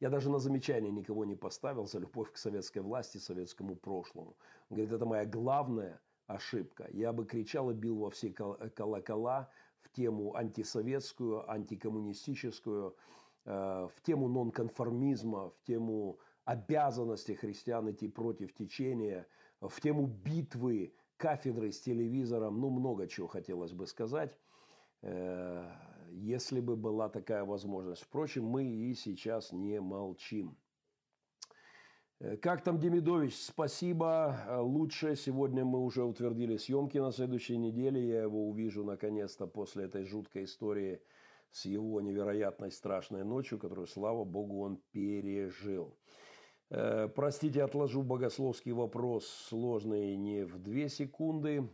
[0.00, 4.36] Я даже на замечание никого не поставил за любовь к советской власти, советскому прошлому.
[4.70, 6.88] Он говорит, это моя главная ошибка.
[6.92, 9.50] Я бы кричал и бил во все колокола
[9.80, 12.96] в тему антисоветскую, антикоммунистическую,
[13.44, 19.26] э, в тему нонконформизма, в тему обязанности христиан идти против течения,
[19.60, 24.36] в тему битвы кафедры с телевизором, ну, много чего хотелось бы сказать,
[25.02, 25.70] э,
[26.10, 28.02] если бы была такая возможность.
[28.02, 30.56] Впрочем, мы и сейчас не молчим.
[32.20, 33.36] Э, как там Демидович?
[33.36, 34.46] Спасибо.
[34.60, 35.14] Лучше.
[35.14, 38.08] Сегодня мы уже утвердили съемки на следующей неделе.
[38.08, 41.02] Я его увижу наконец-то после этой жуткой истории
[41.50, 45.98] с его невероятной страшной ночью, которую, слава богу, он пережил.
[46.70, 51.68] Э, простите, отложу богословский вопрос сложный не в две секунды.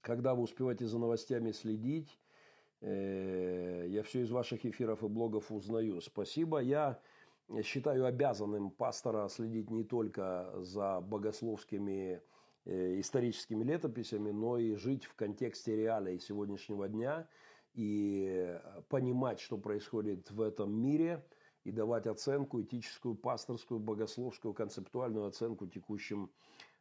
[0.00, 2.18] Когда вы успеваете за новостями следить,
[2.80, 6.00] э, я все из ваших эфиров и блогов узнаю.
[6.00, 6.60] Спасибо.
[6.60, 6.98] Я
[7.62, 12.22] считаю обязанным пастора следить не только за богословскими
[12.64, 17.28] э, историческими летописями, но и жить в контексте реалий сегодняшнего дня
[17.74, 21.22] и понимать, что происходит в этом мире–
[21.64, 26.30] и давать оценку, этическую, пасторскую, богословскую, концептуальную оценку текущим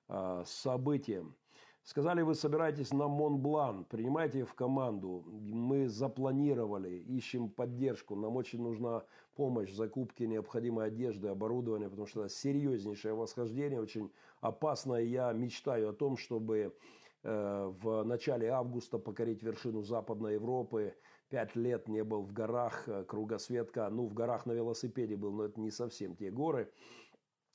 [0.08, 1.36] э, событиям.
[1.84, 5.24] Сказали, вы собираетесь на Монблан, принимайте в команду.
[5.28, 8.16] Мы запланировали, ищем поддержку.
[8.16, 9.04] Нам очень нужна
[9.36, 15.02] помощь в закупке необходимой одежды, оборудования, потому что это серьезнейшее восхождение, очень опасное.
[15.02, 16.76] Я мечтаю о том, чтобы
[17.24, 20.94] э, в начале августа покорить вершину Западной Европы,
[21.30, 25.46] пять лет не был в горах, э, кругосветка, ну, в горах на велосипеде был, но
[25.46, 26.72] это не совсем те горы.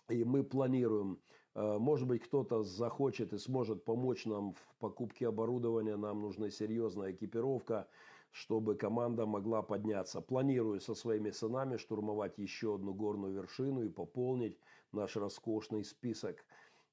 [0.08, 1.18] И мы планируем,
[1.54, 7.12] э, может быть, кто-то захочет и сможет помочь нам в покупке оборудования, нам нужна серьезная
[7.12, 7.88] экипировка,
[8.30, 10.20] чтобы команда могла подняться.
[10.20, 14.58] Планирую со своими сынами штурмовать еще одну горную вершину и пополнить
[14.92, 16.44] наш роскошный список.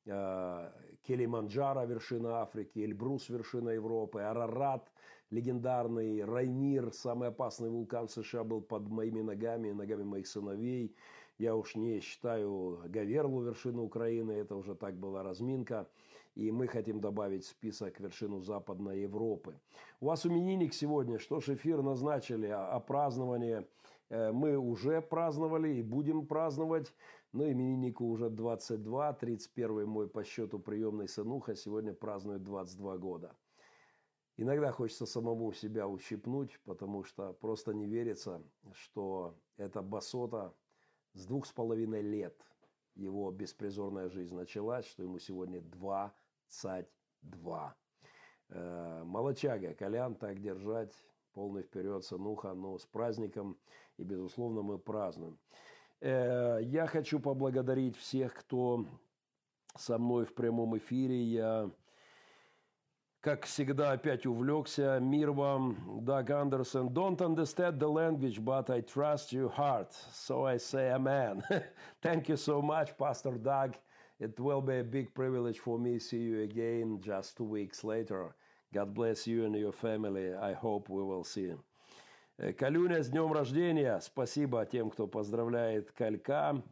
[0.06, 0.72] Э,
[1.04, 4.92] Келиманджаро– вершина Африки, Эльбрус– вершина Европы, Арарат–
[5.32, 10.96] легендарный Раймир, самый опасный вулкан США, был под моими ногами, ногами моих сыновей.
[11.38, 15.88] Я уж не считаю Гаверлу вершину Украины, это уже так была разминка.
[16.36, 19.60] И мы хотим добавить в список вершину Западной Европы.
[20.00, 23.66] У вас именинник сегодня, что ж, эфир назначили о праздновании.
[24.10, 26.94] Э, мы уже праздновали и будем праздновать.
[27.34, 33.36] Но имениннику уже 22, 31 мой по счету приемный сынуха сегодня празднует 22 года.
[34.42, 38.42] Иногда хочется самому себя ущипнуть, потому что просто не верится,
[38.74, 40.52] что эта басота
[41.14, 42.36] с двух с половиной лет
[42.96, 47.76] его беспризорная жизнь началась, что ему сегодня 22.
[48.50, 50.96] Э, молочага, Колян, так держать,
[51.34, 53.60] полный вперед, сынуха, но с праздником,
[53.98, 55.38] и, безусловно, мы празднуем.
[56.00, 58.88] Э, я хочу поблагодарить всех, кто
[59.78, 61.22] со мной в прямом эфире.
[61.26, 61.70] Я
[63.27, 65.01] как всегда, опять увлекся.
[65.01, 66.89] Мир вам, Даг Андерсон.
[66.89, 69.93] Don't understand the language, but I trust your heart.
[70.13, 71.43] So I say amen.
[72.03, 73.75] Thank you so much, Pastor Doug.
[74.21, 77.83] It will be a big privilege for me to see you again just two weeks
[77.83, 78.35] later.
[78.73, 80.33] God bless you and your family.
[80.33, 81.55] I hope we will see.
[82.59, 83.99] Калюня, с днем рождения.
[84.01, 86.63] Спасибо тем, кто поздравляет Калька.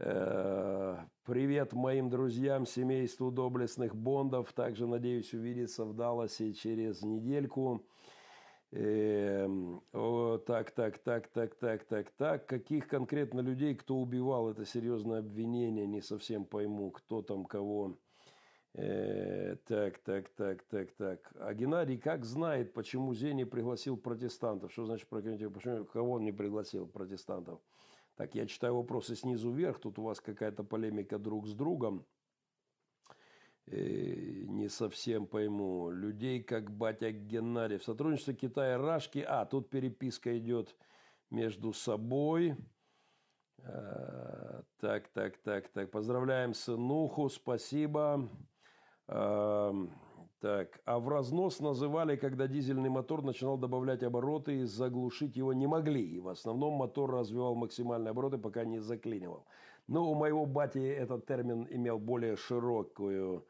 [0.00, 4.52] Э, привет моим друзьям, семейству доблестных бондов.
[4.52, 7.84] Также надеюсь увидеться в Далласе через недельку.
[8.70, 9.82] Эм,
[10.46, 12.46] так, так, так, так, так, так, так.
[12.46, 17.98] Каких конкретно людей, кто убивал, это серьезное обвинение, не совсем пойму, кто там кого.
[18.74, 21.32] Э, так, так, так, так, так.
[21.40, 24.70] А Геннадий как знает, почему Зени пригласил протестантов?
[24.70, 25.08] Что значит?
[25.08, 27.58] Почему, кого он не пригласил протестантов?
[28.18, 29.78] Так, я читаю вопросы снизу вверх.
[29.78, 32.04] Тут у вас какая-то полемика друг с другом.
[33.66, 35.92] И э, не совсем пойму.
[35.92, 37.78] Людей, как батя Геннадий.
[37.78, 39.20] В сотрудничестве Китая Рашки.
[39.20, 40.74] А, тут переписка идет
[41.30, 42.56] между собой.
[43.62, 45.92] А, так, так, так, так.
[45.92, 47.28] Поздравляем сынуху.
[47.28, 48.28] Спасибо.
[49.06, 49.72] А,
[50.40, 55.66] так, а в разнос называли, когда дизельный мотор начинал добавлять обороты и заглушить его не
[55.66, 56.02] могли.
[56.02, 59.46] И в основном мотор развивал максимальные обороты, пока не заклинивал.
[59.88, 63.46] Но у моего бати этот термин имел более широкую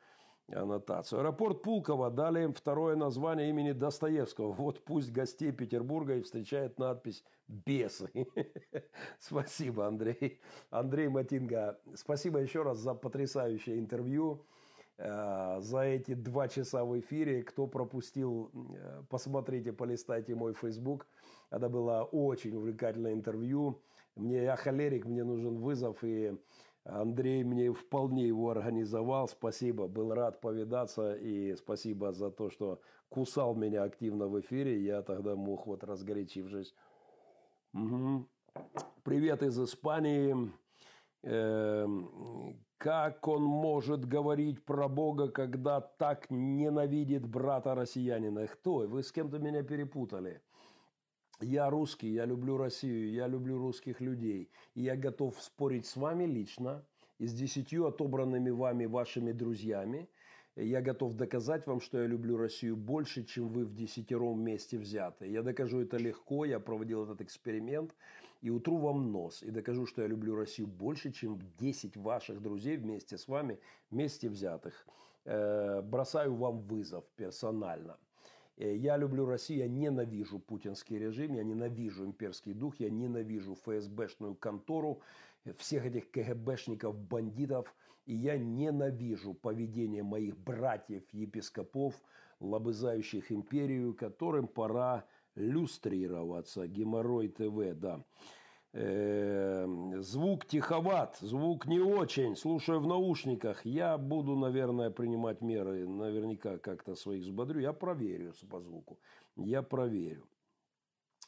[0.51, 1.21] аннотацию.
[1.21, 4.53] Аэропорт Пулково дали второе название имени Достоевского.
[4.53, 8.11] Вот пусть гостей Петербурга и встречает надпись «Бесы».
[9.19, 10.41] Спасибо, Андрей.
[10.71, 14.47] Андрей Матинга, спасибо еще раз за потрясающее интервью.
[14.99, 17.43] Э, за эти два часа в эфире.
[17.43, 21.07] Кто пропустил, э, посмотрите, полистайте мой Facebook.
[21.51, 23.81] Это было очень увлекательное интервью.
[24.17, 26.37] Мне, я холерик, мне нужен вызов, и
[26.85, 29.29] Андрей мне вполне его организовал.
[29.29, 34.83] Спасибо, был рад повидаться, и спасибо за то, что кусал меня активно в эфире.
[34.83, 36.75] Я тогда мог, вот разгорячившись.
[37.75, 38.27] Угу.
[39.05, 40.51] Привет из Испании.
[42.79, 48.47] Как он может говорить про Бога, когда так ненавидит брата россиянина?
[48.47, 48.87] Кто?
[48.87, 50.41] Вы с кем-то меня перепутали.
[51.41, 54.49] Я русский, я люблю Россию, я люблю русских людей.
[54.75, 56.85] И я готов спорить с вами лично
[57.19, 60.09] и с десятью отобранными вами вашими друзьями.
[60.55, 65.27] Я готов доказать вам, что я люблю Россию больше, чем вы в десятером месте взяты.
[65.27, 67.93] Я докажу это легко, я проводил этот эксперимент.
[68.41, 72.77] И утру вам нос, и докажу, что я люблю Россию больше, чем 10 ваших друзей
[72.77, 73.59] вместе с вами,
[73.91, 74.87] вместе взятых.
[75.25, 77.99] Э, бросаю вам вызов персонально.
[78.57, 84.37] Э, я люблю Россию, я ненавижу путинский режим, я ненавижу имперский дух, я ненавижу ФСБшную
[84.37, 85.03] контору,
[85.57, 87.75] всех этих КГБшников, бандитов,
[88.07, 91.95] и я ненавижу поведение моих братьев-епископов,
[92.41, 95.05] лобызающих империю, которым пора
[95.39, 96.67] люстрироваться.
[96.67, 98.05] Геморрой ТВ, да.
[98.75, 102.37] Эм, звук тиховат, звук не очень.
[102.37, 103.65] Слушаю в наушниках.
[103.65, 105.89] Я буду, наверное, принимать меры.
[105.89, 107.61] Наверняка как-то своих взбодрю.
[107.61, 108.99] Я проверю по звуку.
[109.37, 110.29] Я проверю.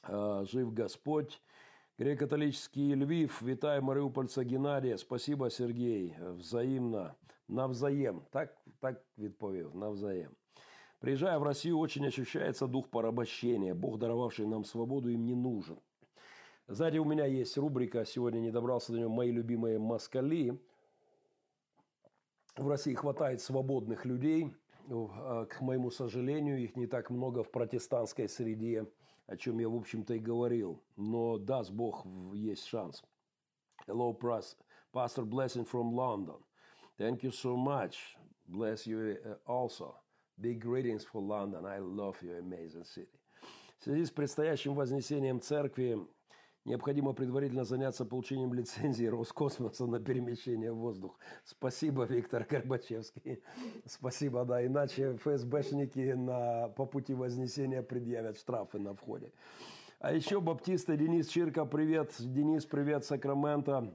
[0.02, 1.40] А, жив Господь.
[1.98, 3.42] Греко-католический Львив.
[3.42, 4.98] Витаю Мариупольца Геннадия.
[4.98, 6.14] Спасибо, Сергей.
[6.20, 7.14] Взаимно.
[7.48, 8.22] Навзаем.
[8.30, 9.74] Так, так відповів.
[9.74, 10.30] Навзаем.
[11.00, 13.74] Приезжая в Россию, очень ощущается дух порабощения.
[13.74, 15.78] Бог, даровавший нам свободу, им не нужен.
[16.68, 20.60] Сзади у меня есть рубрика, сегодня не добрался до нее, «Мои любимые москали».
[22.56, 24.54] В России хватает свободных людей.
[24.90, 28.86] А, к моему сожалению, их не так много в протестантской среде,
[29.26, 30.82] о чем я, в общем-то, и говорил.
[30.96, 33.02] Но даст Бог, есть шанс.
[33.86, 34.12] Hello,
[34.92, 36.36] Pastor Blessing from London.
[36.98, 38.16] Thank you so much.
[38.46, 39.94] Bless you uh, also.
[40.40, 41.66] Big greetings for London.
[41.66, 43.18] I love your amazing city.
[43.78, 45.98] В связи с предстоящим вознесением церкви
[46.64, 51.18] необходимо предварительно заняться получением лицензии Роскосмоса на перемещение в воздух.
[51.44, 53.42] Спасибо, Виктор Горбачевский.
[53.84, 59.32] Спасибо, да, иначе ФСБшники на, по пути вознесения предъявят штрафы на входе.
[59.98, 62.14] А еще баптисты Денис Чирка, привет.
[62.18, 63.94] Денис, привет, Сакраменто.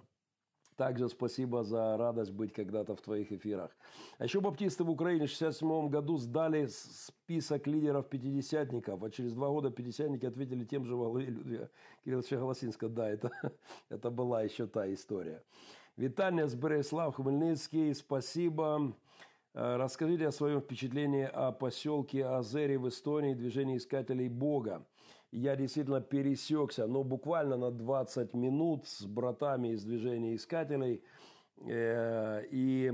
[0.75, 3.71] Также спасибо за радость быть когда-то в твоих эфирах.
[4.17, 9.71] А еще баптисты в Украине в 1967 году сдали список лидеров-пятидесятников, а через два года
[9.71, 11.69] пятидесятники ответили тем же во главе Людвига
[12.03, 12.89] Кирилловича Голосинска.
[12.89, 13.31] Да, это,
[13.89, 15.43] это была еще та история.
[15.95, 18.93] Виталия с Береслав Хмельницкий, спасибо.
[19.53, 24.85] Э, расскажите о своем впечатлении о поселке Азери в Эстонии, движении искателей Бога
[25.35, 31.03] я действительно пересекся, но буквально на 20 минут с братами из движения искателей.
[31.67, 32.93] Э, и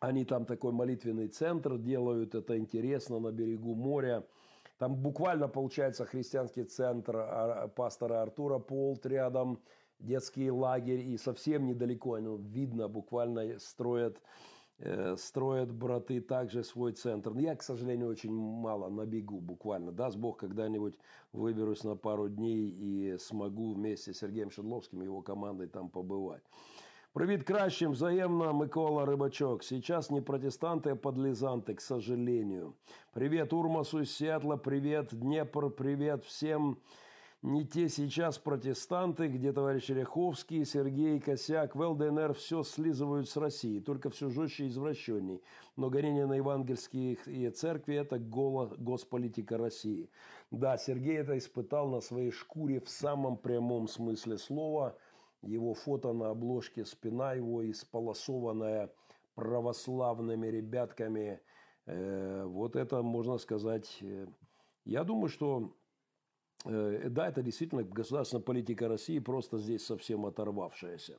[0.00, 4.24] они там такой молитвенный центр делают, это интересно, на берегу моря.
[4.78, 9.60] Там буквально получается христианский центр а, пастора Артура Полт рядом,
[9.98, 14.20] детский лагерь, и совсем недалеко, ну, видно, буквально строят
[15.16, 17.32] строят браты также свой центр.
[17.38, 19.92] Я, к сожалению, очень мало на бегу буквально.
[19.92, 20.98] Даст Бог, когда-нибудь
[21.32, 26.42] выберусь на пару дней и смогу вместе с Сергеем Шедловским и его командой там побывать.
[27.12, 29.62] Привіт кращим, взаимно, Микола Рыбачок.
[29.62, 32.74] Сейчас не протестанты, а подлизанты, к сожалению.
[33.12, 36.78] Привет Урмасу из Сиэтла, привет Днепр, привет всем
[37.42, 43.80] не те сейчас протестанты, где товарищ Ряховский, Сергей Косяк в ЛДНР все слизывают с России,
[43.80, 45.42] только все жестче и извращенней.
[45.74, 50.08] Но гонение на евангельские церкви– это голо, госполитика России.
[50.52, 54.96] Да, Сергей это испытал на своей шкуре в самом прямом смысле слова.
[55.42, 58.92] Его фото на обложке, спина его исполосованная
[59.34, 61.40] православными ребятками.
[61.86, 64.28] Э, вот это, можно сказать, э,
[64.84, 65.72] я думаю, что
[66.64, 71.16] да, это действительно государственная политика России, просто здесь совсем оторвавшаяся.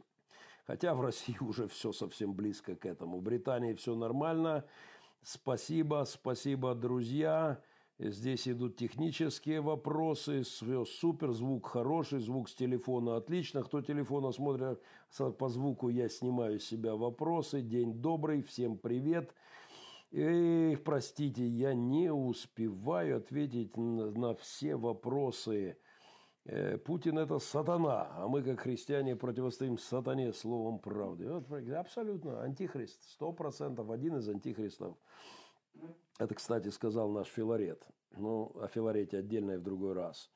[0.65, 3.17] Хотя в России уже все совсем близко к этому.
[3.17, 4.65] В Британии все нормально.
[5.21, 7.61] Спасибо, спасибо, друзья.
[7.99, 10.41] Здесь идут технические вопросы.
[10.41, 13.63] Все супер, звук хороший, звук с телефона отлично.
[13.63, 14.81] Кто телефона смотрит
[15.37, 17.61] по звуку, я снимаю с себя вопросы.
[17.61, 19.33] День добрый, всем привет.
[20.15, 25.75] Эх, простите, я не успеваю ответить на, на все вопросы.
[26.45, 31.27] Э, Путин это сатана, а мы как христиане противостоим сатане словом правды.
[31.27, 34.95] Вот, абсолютно, антихрист, сто процентов, один из антихристов.
[36.19, 37.83] Это, кстати, сказал наш Филарет.
[38.15, 40.29] Ну, о Филарете отдельно и в другой раз.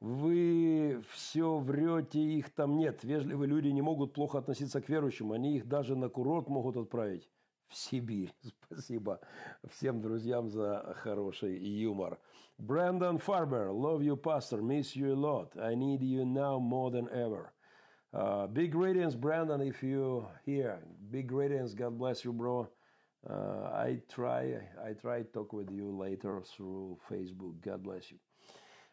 [0.00, 3.04] Вы все врете, их там нет.
[3.04, 5.30] Вежливые люди не могут плохо относиться к верующим.
[5.30, 7.30] Они их даже на курорт могут отправить
[7.68, 8.32] в Сибирь.
[8.66, 9.20] Спасибо
[9.70, 12.18] всем друзьям за хороший юмор.
[12.58, 15.56] Brandon Farber, love you, pastor, miss you a lot.
[15.60, 17.52] I need you now more than ever.
[18.12, 20.78] Uh, big greetings, Brandon, if you here.
[21.10, 22.68] Big greetings, God bless you, bro.
[23.28, 27.60] Uh, I try, I try talk with you later through Facebook.
[27.60, 28.18] God bless you.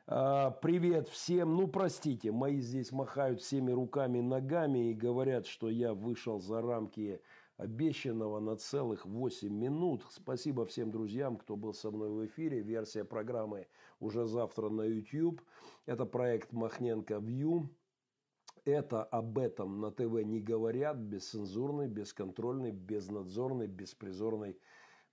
[0.07, 1.55] Uh, привет всем.
[1.55, 6.61] Ну, простите, мои здесь махают всеми руками и ногами и говорят, что я вышел за
[6.61, 7.21] рамки
[7.61, 10.03] обещанного на целых 8 минут.
[10.09, 12.61] Спасибо всем друзьям, кто был со мной в эфире.
[12.61, 13.67] Версия программы
[13.99, 15.41] уже завтра на YouTube.
[15.85, 17.67] Это проект Махненко View.
[18.65, 24.59] Это об этом на ТВ не говорят, бесцензурный, бесконтрольный, безнадзорный, беспризорный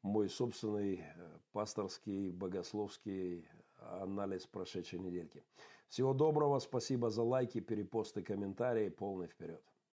[0.03, 3.47] мой собственный э, пасторский, богословский
[3.77, 5.45] анализ прошедшей недельки.
[5.89, 9.63] Всего доброго, спасибо за лайки, перепосты, комментарии, полный вперед.